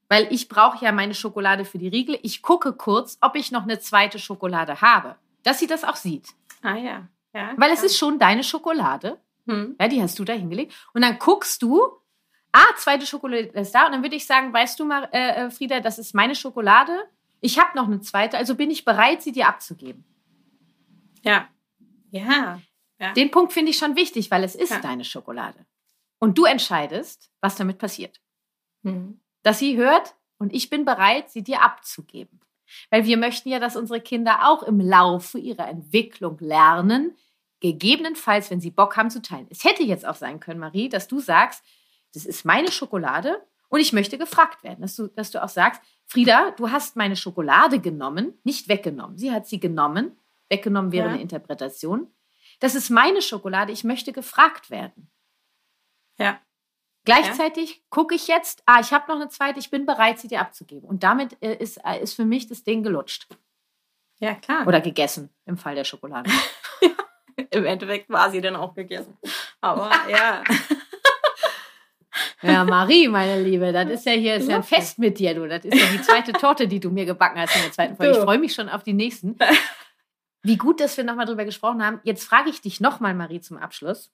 Weil 0.10 0.28
ich 0.32 0.50
brauche 0.50 0.84
ja 0.84 0.92
meine 0.92 1.14
Schokolade 1.14 1.64
für 1.64 1.78
die 1.78 1.88
Riegel. 1.88 2.20
Ich 2.24 2.42
gucke 2.42 2.74
kurz, 2.74 3.18
ob 3.22 3.36
ich 3.36 3.52
noch 3.52 3.64
eine 3.64 3.80
zweite 3.80 4.20
Schokolade 4.20 4.82
habe. 4.82 5.16
Dass 5.44 5.60
sie 5.60 5.68
das 5.68 5.84
auch 5.84 5.96
sieht. 5.96 6.28
Ah 6.62 6.76
ja. 6.76 7.08
ja 7.34 7.54
Weil 7.56 7.72
es 7.72 7.84
ist 7.84 7.98
schon 7.98 8.20
deine 8.20 8.44
Schokolade. 8.44 9.20
Hm. 9.48 9.76
Ja, 9.80 9.88
die 9.88 10.02
hast 10.02 10.18
du 10.20 10.24
da 10.26 10.34
hingelegt. 10.34 10.74
Und 10.94 11.02
dann 11.02 11.18
guckst 11.20 11.62
du, 11.62 11.82
ah, 12.52 12.66
zweite 12.78 13.06
Schokolade 13.06 13.48
ist 13.48 13.74
da. 13.74 13.86
Und 13.86 13.94
dann 13.94 14.04
würde 14.04 14.16
ich 14.16 14.26
sagen, 14.26 14.54
weißt 14.54 14.80
du 14.80 14.86
mal, 14.86 15.10
äh, 15.12 15.46
äh, 15.46 15.52
Frieda, 15.52 15.80
das 15.80 16.00
ist 16.00 16.14
meine 16.14 16.36
Schokolade. 16.36 16.98
Ich 17.40 17.60
habe 17.60 17.76
noch 17.76 17.88
eine 17.88 18.02
zweite, 18.02 18.38
also 18.38 18.56
bin 18.56 18.70
ich 18.70 18.86
bereit, 18.86 19.22
sie 19.22 19.32
dir 19.32 19.48
abzugeben. 19.48 20.04
Ja. 21.24 21.48
Ja. 22.12 22.62
ja. 23.00 23.14
Den 23.14 23.32
Punkt 23.32 23.54
finde 23.54 23.72
ich 23.72 23.78
schon 23.78 23.96
wichtig, 23.96 24.30
weil 24.32 24.44
es 24.44 24.56
ist 24.56 24.72
Ja. 24.72 24.80
deine 24.80 25.04
Schokolade. 25.04 25.66
Und 26.20 26.38
du 26.38 26.46
entscheidest, 26.46 27.32
was 27.42 27.56
damit 27.56 27.80
passiert. 27.80 28.22
Hm. 28.84 29.20
Dass 29.44 29.60
sie 29.60 29.76
hört 29.78 30.16
und 30.38 30.54
ich 30.54 30.70
bin 30.70 30.86
bereit, 30.86 31.32
sie 31.32 31.44
dir 31.44 31.62
abzugeben. 31.64 32.40
Weil 32.90 33.06
wir 33.06 33.18
möchten 33.18 33.50
ja, 33.50 33.60
dass 33.60 33.76
unsere 33.76 34.02
Kinder 34.02 34.48
auch 34.48 34.64
im 34.64 34.80
Laufe 34.80 35.40
ihrer 35.40 35.68
Entwicklung 35.68 36.38
lernen, 36.40 37.18
gegebenenfalls, 37.62 38.52
wenn 38.52 38.60
sie 38.60 38.72
Bock 38.72 38.98
haben, 38.98 39.10
zu 39.10 39.22
teilen. 39.22 39.48
Es 39.50 39.64
hätte 39.64 39.84
jetzt 39.84 40.06
auch 40.06 40.16
sein 40.16 40.40
können, 40.40 40.60
Marie, 40.60 40.90
dass 40.90 41.08
du 41.08 41.20
sagst, 41.20 41.64
das 42.14 42.26
ist 42.26 42.44
meine 42.44 42.72
Schokolade 42.72 43.42
und 43.70 43.80
ich 43.80 43.94
möchte 43.94 44.18
gefragt 44.18 44.64
werden. 44.64 44.82
Dass 44.82 44.96
du, 44.98 45.08
dass 45.08 45.32
du 45.32 45.42
auch 45.42 45.50
sagst, 45.50 45.82
Frieda, 46.06 46.52
du 46.52 46.72
hast 46.72 46.98
meine 46.98 47.16
Schokolade 47.16 47.80
genommen, 47.80 48.38
nicht 48.44 48.68
weggenommen. 48.68 49.18
Sie 49.18 49.32
hat 49.32 49.48
sie 49.48 49.60
genommen. 49.62 50.18
Weggenommen 50.50 50.92
wäre 50.92 51.08
Ja. 51.08 51.14
eine 51.14 51.22
Interpretation. 51.22 52.12
Das 52.60 52.76
ist 52.76 52.90
meine 52.90 53.22
Schokolade, 53.22 53.72
ich 53.72 53.84
möchte 53.86 54.12
gefragt 54.12 54.70
werden. 54.70 55.10
Ja. 56.20 56.40
Gleichzeitig 57.06 57.84
gucke 57.90 58.14
ich 58.14 58.28
jetzt, 58.28 58.62
ah, 58.68 58.80
ich 58.80 58.92
habe 58.94 59.08
noch 59.12 59.16
eine 59.20 59.30
zweite, 59.30 59.60
ich 59.60 59.72
bin 59.72 59.86
bereit, 59.88 60.20
sie 60.20 60.28
dir 60.28 60.42
abzugeben. 60.42 60.88
Und 60.88 61.02
damit 61.04 61.36
äh, 61.42 61.56
ist, 61.56 61.78
äh, 61.84 62.00
ist 62.02 62.14
für 62.14 62.26
mich 62.26 62.48
das 62.48 62.64
Ding 62.64 62.84
gelutscht. 62.84 63.28
Ja, 64.20 64.36
klar. 64.36 64.68
Oder 64.68 64.82
gegessen, 64.82 65.30
im 65.46 65.58
Fall 65.58 65.74
der 65.76 65.84
Schokolade. 65.84 66.30
Im 67.52 67.66
Endeffekt 67.66 68.10
war 68.10 68.30
sie 68.32 68.42
dann 68.42 68.56
auch 68.56 68.74
gegessen. 68.74 69.18
Aber 69.62 69.92
ja. 70.10 70.44
Ja, 72.42 72.66
Marie, 72.66 73.08
meine 73.08 73.42
Liebe, 73.42 73.72
das 73.72 73.90
ist 73.90 74.06
ja 74.06 74.14
hier 74.14 74.36
ist 74.36 74.50
ja 74.50 74.58
ein 74.58 74.64
Fest 74.64 75.00
mit 75.00 75.20
dir, 75.20 75.34
du. 75.36 75.48
Das 75.48 75.64
ist 75.64 75.76
ja 75.76 75.86
die 75.94 76.02
zweite 76.02 76.34
Torte, 76.34 76.68
die 76.68 76.80
du 76.80 76.90
mir 76.90 77.06
gebacken 77.06 77.40
hast 77.40 77.56
in 77.56 77.62
der 77.62 77.72
zweiten 77.72 77.96
Folge. 77.96 78.18
Ich 78.18 78.24
freue 78.24 78.40
mich 78.40 78.54
schon 78.54 78.68
auf 78.68 78.84
die 78.84 78.94
nächsten. 78.94 79.38
Wie 80.44 80.58
gut, 80.58 80.80
dass 80.80 80.98
wir 80.98 81.04
nochmal 81.04 81.26
drüber 81.26 81.46
gesprochen 81.46 81.86
haben. 81.86 82.00
Jetzt 82.04 82.24
frage 82.24 82.50
ich 82.50 82.62
dich 82.62 82.82
nochmal, 82.82 83.14
Marie, 83.14 83.42
zum 83.42 83.58
Abschluss. 83.58 84.12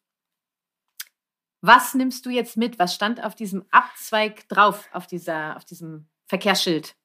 Was 1.61 1.93
nimmst 1.93 2.25
du 2.25 2.29
jetzt 2.29 2.57
mit? 2.57 2.79
Was 2.79 2.93
stand 2.93 3.23
auf 3.23 3.33
diesem 3.33 3.65
Abzweig 3.71 4.47
drauf, 4.49 4.89
auf, 4.91 5.07
dieser, 5.07 5.55
auf 5.55 5.65
diesem 5.65 6.07
Verkehrsschild? 6.27 6.95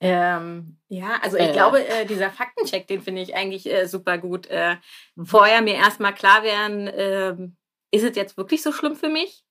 Ähm, 0.00 0.78
ja, 0.88 1.18
also 1.22 1.36
ich 1.36 1.48
Äh. 1.48 1.52
glaube, 1.52 1.86
äh, 1.86 2.06
dieser 2.06 2.30
Faktencheck, 2.30 2.86
den 2.86 3.02
finde 3.02 3.20
ich 3.22 3.34
eigentlich 3.34 3.66
äh, 3.70 3.86
super 3.86 4.18
gut. 4.18 4.46
Äh, 4.46 4.76
Mhm. 5.16 5.26
Vorher 5.26 5.60
mir 5.62 5.74
erstmal 5.74 6.14
klar 6.14 6.42
werden, 6.42 6.90
ähm, 6.92 7.56
ist 7.90 8.04
es 8.04 8.16
jetzt 8.16 8.36
wirklich 8.36 8.62
so 8.62 8.72
schlimm 8.72 8.96
für 8.96 9.08
mich? 9.10 9.44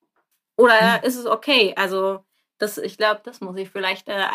Oder 0.58 1.00
Mhm. 1.00 1.04
ist 1.08 1.16
es 1.16 1.26
okay? 1.26 1.74
Also, 1.78 2.26
das, 2.58 2.78
ich 2.78 2.98
glaube, 2.98 3.22
das 3.24 3.40
muss 3.40 3.58
ich 3.58 3.70
vielleicht, 3.70 4.10
äh, 4.10 4.26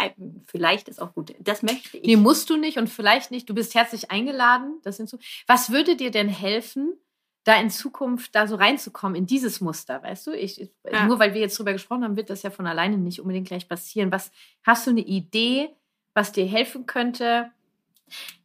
vielleicht 0.46 0.88
ist 0.88 1.03
auch 1.03 1.12
gut. 1.14 1.35
Das 1.40 1.62
möchte 1.62 1.98
ich. 1.98 2.07
Nee, 2.07 2.16
musst 2.16 2.48
du 2.48 2.57
nicht 2.57 2.79
und 2.79 2.88
vielleicht 2.88 3.31
nicht. 3.31 3.48
Du 3.50 3.55
bist 3.55 3.74
herzlich 3.74 4.11
eingeladen. 4.11 4.81
Das 4.83 4.96
so. 4.96 5.18
Was 5.46 5.70
würde 5.70 5.96
dir 5.96 6.11
denn 6.11 6.29
helfen, 6.29 6.96
da 7.44 7.61
in 7.61 7.68
Zukunft 7.68 8.35
da 8.35 8.46
so 8.46 8.55
reinzukommen 8.55 9.16
in 9.16 9.27
dieses 9.27 9.61
Muster, 9.61 10.03
weißt 10.03 10.29
du? 10.29 10.31
Ich, 10.33 10.59
ich, 10.59 10.70
Ja. 10.90 11.05
Nur 11.07 11.18
weil 11.18 11.35
wir 11.35 11.42
jetzt 11.42 11.59
drüber 11.59 11.74
gesprochen 11.74 12.05
haben, 12.05 12.16
wird 12.16 12.31
das 12.31 12.42
ja 12.42 12.50
von 12.50 12.66
alleine 12.66 12.96
nicht 12.96 13.20
unbedingt 13.20 13.48
gleich 13.48 13.68
passieren. 13.68 14.11
Was 14.11 14.31
hast 14.62 14.87
du 14.87 14.90
eine 14.92 15.03
Idee, 15.03 15.68
was 16.14 16.33
dir 16.33 16.46
helfen 16.46 16.87
könnte, 16.87 17.50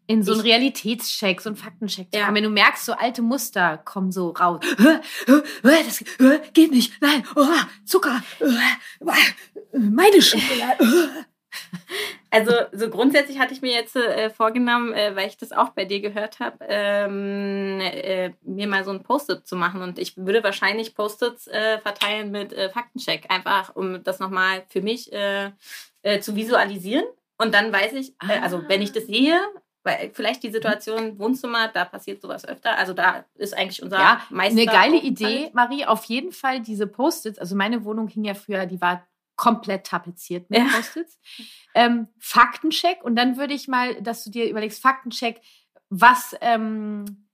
in 0.08 0.24
so 0.24 0.34
einen 0.34 0.42
Realitätscheck, 0.42 1.40
so 1.40 1.50
einen 1.50 1.56
Faktencheck 1.56 2.12
zu 2.12 2.18
Ja. 2.18 2.26
kommen? 2.26 2.38
Wenn 2.38 2.44
du 2.46 2.50
merkst, 2.50 2.84
so 2.86 2.94
alte 2.94 3.22
Muster 3.22 3.78
kommen 3.78 4.12
so 4.12 4.30
raus. 4.32 4.60
Das 5.62 6.04
geht 6.54 6.72
nicht. 6.72 7.00
Nein, 7.00 7.24
oh, 7.36 7.46
Zucker. 7.86 8.24
Meine 9.72 10.22
Schokolade. 10.22 10.84
Also 12.32 12.52
so 12.72 12.90
grundsätzlich 12.90 13.40
hatte 13.40 13.54
ich 13.54 13.62
mir 13.62 13.72
jetzt 13.74 13.96
äh, 13.96 14.30
vorgenommen, 14.30 14.94
äh, 14.94 15.16
weil 15.16 15.28
ich 15.28 15.38
das 15.38 15.52
auch 15.52 15.70
bei 15.70 15.86
dir 15.86 16.00
gehört 16.00 16.40
habe, 16.40 16.58
ähm, 16.68 17.80
äh, 17.82 18.32
mir 18.44 18.68
mal 18.68 18.84
so 18.84 18.92
ein 18.92 19.02
Post-it 19.02 19.48
zu 19.48 19.56
machen. 19.56 19.82
Und 19.82 19.98
ich 19.98 20.16
würde 20.16 20.44
wahrscheinlich 20.44 20.94
Post-its 20.94 21.48
äh, 21.48 21.80
verteilen 21.80 22.30
mit 22.32 22.54
äh, 22.54 22.70
Faktencheck, 22.70 23.26
einfach 23.30 23.76
um 23.76 24.04
das 24.04 24.20
nochmal 24.20 24.64
für 24.70 24.82
mich 24.82 25.12
äh, 25.12 25.52
zu 26.22 26.36
visualisieren. 26.36 27.06
Und 27.40 27.54
dann 27.54 27.72
weiß 27.74 27.94
ich, 27.94 28.14
äh, 28.28 28.40
also 28.42 28.62
wenn 28.68 28.82
ich 28.82 28.92
das 28.92 29.06
sehe, 29.08 29.40
weil 29.84 30.12
vielleicht 30.14 30.44
die 30.44 30.52
Situation 30.52 31.18
Wohnzimmer, 31.20 31.70
da 31.70 31.86
passiert 31.86 32.22
sowas 32.22 32.46
öfter. 32.46 32.78
Also 32.78 32.94
da 32.94 33.26
ist 33.36 33.58
eigentlich 33.58 33.82
unser 33.82 33.98
Ja, 33.98 34.22
Meister. 34.30 34.60
Eine 34.62 34.66
geile. 34.72 34.98
Idee, 35.02 35.50
Marie. 35.54 35.86
Auf 35.86 36.04
jeden 36.06 36.32
Fall 36.34 36.60
diese 36.60 36.86
Post-its. 36.86 37.40
Also 37.40 37.56
meine 37.56 37.86
Wohnung 37.86 38.08
hing 38.10 38.26
ja 38.26 38.34
früher, 38.34 38.66
die 38.66 38.82
war 38.82 39.08
komplett 39.38 39.86
tapeziert 39.88 40.50
mit 40.50 40.60
Ja. 40.60 40.66
Post-its. 40.66 41.18
Ähm, 41.74 42.10
Faktencheck. 42.20 43.04
Und 43.04 43.16
dann 43.16 43.38
würde 43.38 43.54
ich 43.54 43.70
mal, 43.70 44.02
dass 44.02 44.26
du 44.26 44.30
dir 44.32 44.50
überlegst, 44.50 44.82
Faktencheck, 44.82 45.40
was, 45.90 46.36
ähm, 46.42 47.30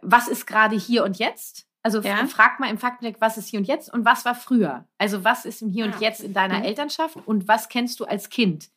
was 0.00 0.28
ist 0.28 0.46
gerade 0.46 0.76
hier 0.76 1.02
und 1.02 1.18
jetzt? 1.18 1.66
Also 1.82 2.00
Ja. 2.00 2.24
frag 2.26 2.60
mal 2.60 2.70
im 2.70 2.78
Faktencheck, 2.78 3.20
was 3.20 3.38
ist 3.38 3.48
hier 3.48 3.58
und 3.58 3.66
jetzt 3.66 3.92
und 3.92 4.04
was 4.04 4.24
war 4.24 4.36
früher? 4.36 4.86
Also 4.98 5.24
was 5.24 5.44
ist 5.44 5.62
im 5.62 5.68
Hier 5.70 5.84
und 5.86 5.96
Ah, 5.96 6.00
Jetzt 6.00 6.20
in 6.20 6.32
deiner 6.32 6.58
Mhm. 6.58 6.64
Elternschaft 6.64 7.16
und 7.26 7.48
was 7.48 7.68
kennst 7.68 7.98
du 7.98 8.04
als 8.04 8.28
Kind? 8.30 8.70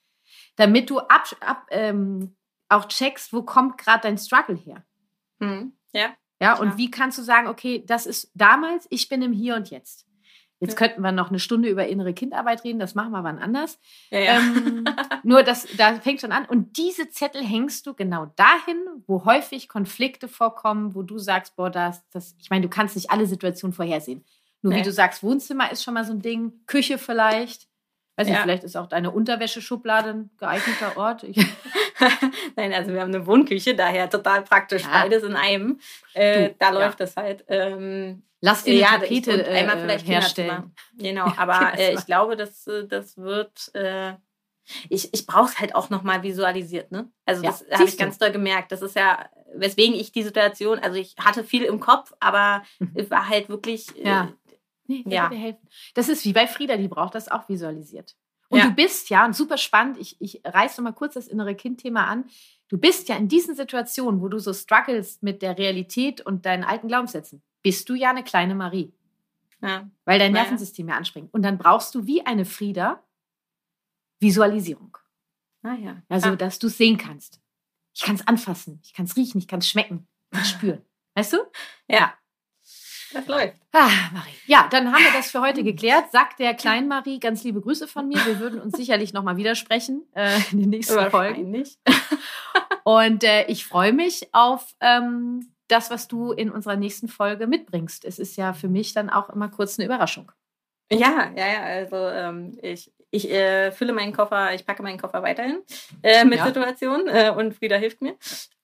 Damit 0.61 0.89
du 0.89 0.99
ab, 0.99 1.25
ab, 1.41 1.65
ähm, 1.71 2.35
auch 2.69 2.85
checkst, 2.87 3.33
wo 3.33 3.41
kommt 3.41 3.77
gerade 3.77 4.01
dein 4.03 4.17
Struggle 4.17 4.55
her. 4.55 4.83
Mhm. 5.39 5.73
Ja. 5.93 6.11
Ja, 6.41 6.55
und 6.57 6.77
wie 6.77 6.89
kannst 6.89 7.17
du 7.17 7.21
sagen, 7.23 7.47
okay, 7.47 7.83
das 7.85 8.05
ist 8.05 8.31
damals, 8.33 8.87
ich 8.89 9.09
bin 9.09 9.21
im 9.21 9.31
Hier 9.33 9.55
und 9.55 9.69
Jetzt. 9.69 10.07
Jetzt 10.59 10.73
Ja. 10.73 10.77
könnten 10.87 11.01
wir 11.01 11.11
noch 11.11 11.29
eine 11.29 11.39
Stunde 11.39 11.69
über 11.69 11.87
innere 11.87 12.13
Kindarbeit 12.13 12.63
reden, 12.63 12.79
das 12.79 12.93
machen 12.95 13.11
wir 13.11 13.23
wann 13.23 13.39
anders. 13.39 13.79
Ja, 14.11 14.19
ja. 14.19 14.37
Ähm, 14.39 14.85
nur 15.23 15.43
das, 15.43 15.67
da 15.77 15.95
fängt 15.95 16.21
schon 16.21 16.31
an. 16.31 16.45
Und 16.45 16.77
diese 16.77 17.09
Zettel 17.09 17.43
hängst 17.43 17.85
du 17.87 17.93
genau 17.95 18.27
dahin, 18.35 18.77
wo 19.07 19.25
häufig 19.25 19.67
Konflikte 19.69 20.27
vorkommen, 20.27 20.93
wo 20.95 21.01
du 21.03 21.17
sagst, 21.17 21.55
boah, 21.55 21.69
das, 21.71 22.07
das, 22.09 22.35
ich 22.39 22.49
meine, 22.51 22.61
du 22.63 22.69
kannst 22.69 22.95
nicht 22.95 23.09
alle 23.11 23.25
Situationen 23.25 23.73
vorhersehen. 23.73 24.23
Nur 24.61 24.73
wie 24.73 24.77
Nee. 24.77 24.83
du 24.83 24.91
sagst, 24.91 25.23
Wohnzimmer 25.23 25.71
ist 25.71 25.83
schon 25.83 25.95
mal 25.95 26.05
so 26.05 26.13
ein 26.13 26.21
Ding, 26.21 26.53
Küche 26.67 26.99
vielleicht. 26.99 27.67
Weiß 28.17 28.27
nicht, 28.27 28.35
Ja. 28.35 28.43
vielleicht 28.43 28.63
ist 28.63 28.75
auch 28.75 28.87
deine 28.87 29.11
Unterwäscheschublade 29.11 30.09
ein 30.09 30.29
geeigneter 30.37 30.97
Ort. 30.97 31.23
Ich, 31.23 31.37
Nein, 32.55 32.73
also 32.73 32.91
wir 32.93 33.01
haben 33.01 33.13
eine 33.13 33.25
Wohnküche, 33.25 33.75
daher 33.75 34.09
total 34.09 34.41
praktisch 34.43 34.83
Ah. 34.85 35.01
beides 35.03 35.23
in 35.23 35.35
einem. 35.35 35.79
Äh, 36.13 36.49
Du, 36.49 36.55
da 36.59 36.65
ja. 36.67 36.71
läuft 36.71 36.99
das 36.99 37.15
halt. 37.15 37.45
Ähm, 37.47 38.23
lass 38.41 38.63
dir 38.63 38.71
eine 38.71 38.79
ja, 38.81 38.87
Tapete 38.99 39.33
und 39.33 39.45
einmal 39.47 39.77
äh, 39.77 39.81
vielleicht 39.81 40.07
herstellen. 40.07 40.73
Kinderzimmer. 40.97 41.25
Genau, 41.25 41.33
aber 41.37 41.77
äh, 41.79 41.93
ich 41.93 42.05
glaube, 42.05 42.35
das, 42.35 42.67
äh, 42.67 42.85
das 42.87 43.17
wird. 43.17 43.73
Äh, 43.75 44.13
ich 44.89 45.11
ich 45.13 45.25
brauche 45.25 45.49
es 45.49 45.59
halt 45.59 45.73
auch 45.75 45.89
nochmal 45.89 46.21
visualisiert, 46.23 46.91
ne? 46.91 47.09
Also 47.25 47.43
Ja, 47.43 47.49
das 47.49 47.79
habe 47.79 47.89
ich 47.89 47.97
ganz 47.97 48.17
doll 48.19 48.31
gemerkt. 48.31 48.71
Das 48.71 48.81
ist 48.83 48.95
ja, 48.95 49.25
weswegen 49.55 49.95
ich 49.95 50.11
die 50.11 50.21
Situation, 50.23 50.79
also 50.79 50.97
ich 50.97 51.15
hatte 51.19 51.43
viel 51.43 51.63
im 51.63 51.79
Kopf, 51.79 52.13
aber 52.19 52.61
Mhm. 52.79 52.91
es 52.95 53.09
war 53.09 53.27
halt 53.27 53.49
wirklich. 53.49 53.87
Äh, 53.97 54.07
Ja. 54.07 54.29
Nee, 55.05 55.15
Ja. 55.15 55.29
dir 55.29 55.37
helfen. 55.37 55.67
Das 55.93 56.09
ist 56.09 56.25
wie 56.25 56.33
bei 56.33 56.47
Frieda, 56.47 56.77
die 56.77 56.87
braucht 56.87 57.15
das 57.15 57.29
auch 57.29 57.47
visualisiert. 57.49 58.15
Und 58.49 58.59
Ja. 58.59 58.65
du 58.67 58.71
bist 58.75 59.09
ja, 59.09 59.25
und 59.25 59.35
super 59.35 59.57
spannend, 59.57 59.97
ich, 59.97 60.17
ich 60.19 60.41
reiße 60.43 60.81
mal 60.81 60.91
kurz 60.91 61.13
das 61.13 61.27
innere 61.27 61.55
Kind-Thema 61.55 62.05
an. 62.07 62.25
Du 62.67 62.77
bist 62.77 63.09
ja 63.09 63.15
in 63.15 63.27
diesen 63.27 63.55
Situationen, 63.55 64.21
wo 64.21 64.27
du 64.27 64.39
so 64.39 64.53
struggles 64.53 65.21
mit 65.21 65.41
der 65.41 65.57
Realität 65.57 66.21
und 66.21 66.45
deinen 66.45 66.63
alten 66.63 66.87
Glaubenssätzen, 66.87 67.41
bist 67.63 67.87
du 67.89 67.95
ja 67.95 68.09
eine 68.09 68.23
kleine 68.23 68.55
Marie, 68.55 68.93
ja. 69.61 69.89
weil 70.05 70.19
dein. 70.19 70.33
Nervensystem 70.33 70.87
ja 70.89 70.95
anspringt. 70.95 71.33
Und 71.33 71.43
dann 71.43 71.57
brauchst 71.57 71.95
du 71.95 72.05
wie 72.05 72.25
eine 72.25 72.45
Frieda 72.45 73.03
Visualisierung. 74.19 74.97
Ah, 75.63 75.75
ja. 75.75 76.01
Also, 76.09 76.29
ah. 76.29 76.35
dass 76.35 76.59
du 76.59 76.67
es 76.67 76.77
sehen 76.77 76.97
kannst. 76.97 77.39
Ich 77.93 78.01
kann 78.01 78.15
es 78.15 78.25
anfassen, 78.27 78.79
ich 78.83 78.93
kann 78.93 79.05
es 79.05 79.15
riechen, 79.15 79.37
ich 79.39 79.47
kann 79.47 79.59
es 79.59 79.67
schmecken, 79.67 80.07
ich 80.25 80.31
kann 80.31 80.41
es 80.41 80.49
spüren. 80.49 80.81
Weißt 81.15 81.33
du? 81.33 81.37
ja. 81.87 82.13
Das 83.13 83.27
läuft. 83.27 83.55
Ah, 83.73 83.89
Marie. 84.13 84.31
Ja, 84.45 84.67
dann 84.71 84.91
haben 84.91 85.03
wir 85.03 85.11
das 85.13 85.31
für 85.31 85.41
heute 85.41 85.63
geklärt. 85.63 86.11
Sagt 86.11 86.39
der 86.39 86.53
kleinen 86.53 86.87
Marie 86.87 87.19
ganz 87.19 87.43
liebe 87.43 87.61
Grüße 87.61 87.87
von 87.87 88.07
mir. 88.07 88.17
Wir 88.25 88.39
würden 88.39 88.59
uns 88.61 88.77
sicherlich 88.77 89.13
nochmal 89.13 89.37
widersprechen 89.37 90.05
äh, 90.13 90.37
in 90.51 90.59
den 90.61 90.69
nächsten 90.69 90.93
Folgen. 91.09 91.13
Wahrscheinlich. 91.13 91.77
Und 92.83 93.23
äh, 93.23 93.45
ich 93.45 93.65
freue 93.65 93.93
mich 93.93 94.29
auf 94.33 94.73
ähm, 94.79 95.51
das, 95.67 95.89
was 95.89 96.07
du 96.07 96.31
in 96.31 96.51
unserer 96.51 96.75
nächsten 96.75 97.07
Folge 97.07 97.47
mitbringst. 97.47 98.05
Es 98.05 98.19
ist 98.19 98.37
ja 98.37 98.53
für 98.53 98.67
mich 98.67 98.93
dann 98.93 99.09
auch 99.09 99.29
immer 99.29 99.49
kurz 99.49 99.77
eine 99.77 99.85
Überraschung. 99.85 100.31
Ja, 100.91 101.31
ja, 101.35 101.47
ja. 101.47 101.61
Also 101.63 101.95
ähm, 101.95 102.57
ich, 102.61 102.91
ich 103.11 103.29
äh, 103.31 103.71
fülle 103.71 103.93
meinen 103.93 104.13
Koffer, 104.13 104.53
ich 104.53 104.65
packe 104.65 104.83
meinen 104.83 104.99
Koffer 104.99 105.23
weiterhin 105.23 105.59
äh, 106.03 106.25
mit 106.25 106.39
Ja. 106.39 106.47
Situationen 106.47 107.07
äh, 107.07 107.29
und 107.35 107.53
Frieda 107.55 107.77
hilft 107.77 108.01
mir. 108.01 108.15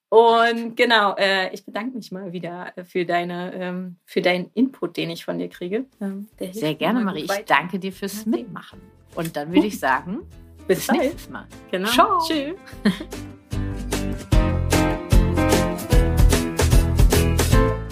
Und 0.10 0.78
genau, 0.78 1.15
äh, 1.17 1.54
ich 1.54 1.65
bedanke 1.65 1.98
mich 1.98 2.12
mal 2.12 2.32
wieder 2.32 2.74
für 2.86 3.06
deine, 3.06 3.54
ähm, 3.54 3.98
für 4.06 4.22
deinen 4.22 4.50
Input, 4.54 4.96
den 4.96 5.10
ich 5.10 5.26
von 5.26 5.38
dir 5.38 5.50
kriege. 5.50 5.86
Ähm, 6.00 6.28
Sehr 6.52 6.76
gerne, 6.76 7.02
Marie. 7.02 7.24
Ich 7.24 7.46
danke 7.46 7.78
dir 7.78 7.91
fürs. 7.91 8.26
Mitmachen. 8.26 8.82
Und 9.15 9.36
dann 9.36 9.54
würde 9.54 9.67
ich 9.67 9.80
sagen, 9.80 10.20
Bis 10.67 10.88
bis 10.88 10.91
nächstes 10.91 11.30
Mal. 11.30 11.46
Genau. 11.72 11.89
Ciao. 11.89 12.20
Tschüss. 12.26 12.56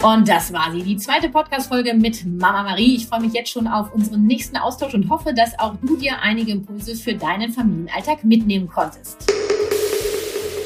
Und 0.06 0.28
das 0.30 0.54
war 0.54 0.71
sie, 0.71 0.84
die 0.84 0.97
zweite 0.97 1.30
Podcast-Folge 1.30 1.95
mit 1.95 2.23
Mama 2.28 2.62
Marie. 2.62 2.95
Ich 2.95 3.08
freue 3.08 3.21
mich 3.21 3.34
jetzt 3.34 3.49
schon 3.49 3.67
auf 3.67 3.91
unseren 3.91 4.28
nächsten 4.28 4.56
Austausch 4.56 4.93
und 4.93 5.10
hoffe, 5.10 5.34
dass 5.34 5.58
auch 5.58 5.73
du 5.82 5.97
dir 5.97 6.21
einige 6.21 6.51
Impulse 6.51 6.95
für 6.95 7.15
deinen 7.15 7.51
Familienalltag 7.51 8.23
mitnehmen 8.23 8.67
konntest. 8.67 9.34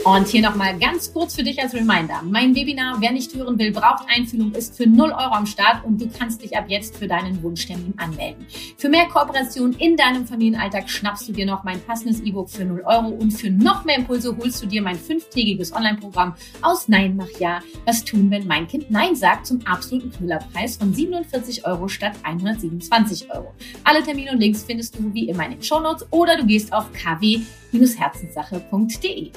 Und 0.09 0.27
hier 0.27 0.41
nochmal 0.41 0.75
ganz 0.79 1.13
kurz 1.13 1.35
für 1.35 1.43
dich 1.43 1.61
als 1.61 1.75
Reminder. 1.75 2.23
Mein 2.23 2.55
Webinar, 2.55 2.99
wer 2.99 3.11
nicht 3.11 3.35
hören 3.35 3.59
will, 3.59 3.71
braucht 3.71 4.05
Einfühlung, 4.09 4.53
ist 4.53 4.75
für 4.75 4.89
0 4.89 5.11
Euro 5.11 5.35
am 5.35 5.45
Start 5.45 5.85
und 5.85 6.01
du 6.01 6.09
kannst 6.09 6.41
dich 6.41 6.57
ab 6.57 6.65
jetzt 6.67 6.97
für 6.97 7.07
deinen 7.07 7.43
Wunschtermin 7.43 7.93
anmelden. 7.97 8.47
Für 8.77 8.89
mehr 8.89 9.05
Kooperation 9.05 9.73
in 9.73 9.97
deinem 9.97 10.25
Familienalltag 10.25 10.89
schnappst 10.89 11.29
du 11.29 11.31
dir 11.31 11.45
noch 11.45 11.63
mein 11.63 11.79
passendes 11.81 12.21
E-Book 12.21 12.49
für 12.49 12.65
0 12.65 12.81
Euro 12.87 13.09
und 13.09 13.29
für 13.29 13.51
noch 13.51 13.85
mehr 13.85 13.97
Impulse 13.97 14.35
holst 14.35 14.63
du 14.63 14.65
dir 14.65 14.81
mein 14.81 14.97
fünftägiges 14.97 15.75
Online-Programm 15.75 16.33
aus 16.63 16.87
Nein 16.87 17.15
mach 17.15 17.29
Ja, 17.39 17.59
was 17.85 18.03
tun, 18.03 18.31
wenn 18.31 18.47
mein 18.47 18.67
Kind 18.67 18.89
Nein 18.89 19.15
sagt, 19.15 19.45
zum 19.45 19.63
absoluten 19.67 20.11
Knüllerpreis 20.11 20.77
von 20.77 20.91
47 20.91 21.67
Euro 21.67 21.87
statt 21.87 22.13
127 22.23 23.31
Euro. 23.31 23.53
Alle 23.83 24.01
Termine 24.01 24.31
und 24.31 24.39
Links 24.39 24.63
findest 24.63 24.97
du 24.97 25.13
wie 25.13 25.29
immer 25.29 25.45
in 25.45 25.51
den 25.51 25.61
Shownotes 25.61 26.07
oder 26.09 26.35
du 26.35 26.47
gehst 26.47 26.73
auf 26.73 26.91
kw-herzenssache.de. 26.93 29.31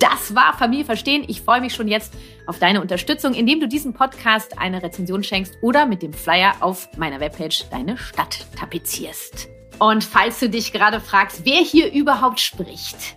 Das 0.00 0.34
war 0.34 0.56
Familie 0.56 0.84
verstehen. 0.84 1.24
Ich 1.26 1.42
freue 1.42 1.60
mich 1.60 1.74
schon 1.74 1.88
jetzt 1.88 2.14
auf 2.46 2.58
deine 2.58 2.80
Unterstützung, 2.80 3.34
indem 3.34 3.60
du 3.60 3.68
diesem 3.68 3.94
Podcast 3.94 4.58
eine 4.58 4.82
Rezension 4.82 5.22
schenkst 5.24 5.54
oder 5.60 5.86
mit 5.86 6.02
dem 6.02 6.12
Flyer 6.12 6.54
auf 6.60 6.88
meiner 6.96 7.20
Webpage 7.20 7.64
deine 7.70 7.96
Stadt 7.96 8.46
tapezierst. 8.56 9.48
Und 9.78 10.04
falls 10.04 10.40
du 10.40 10.48
dich 10.48 10.72
gerade 10.72 11.00
fragst, 11.00 11.44
wer 11.44 11.60
hier 11.60 11.92
überhaupt 11.92 12.40
spricht. 12.40 13.16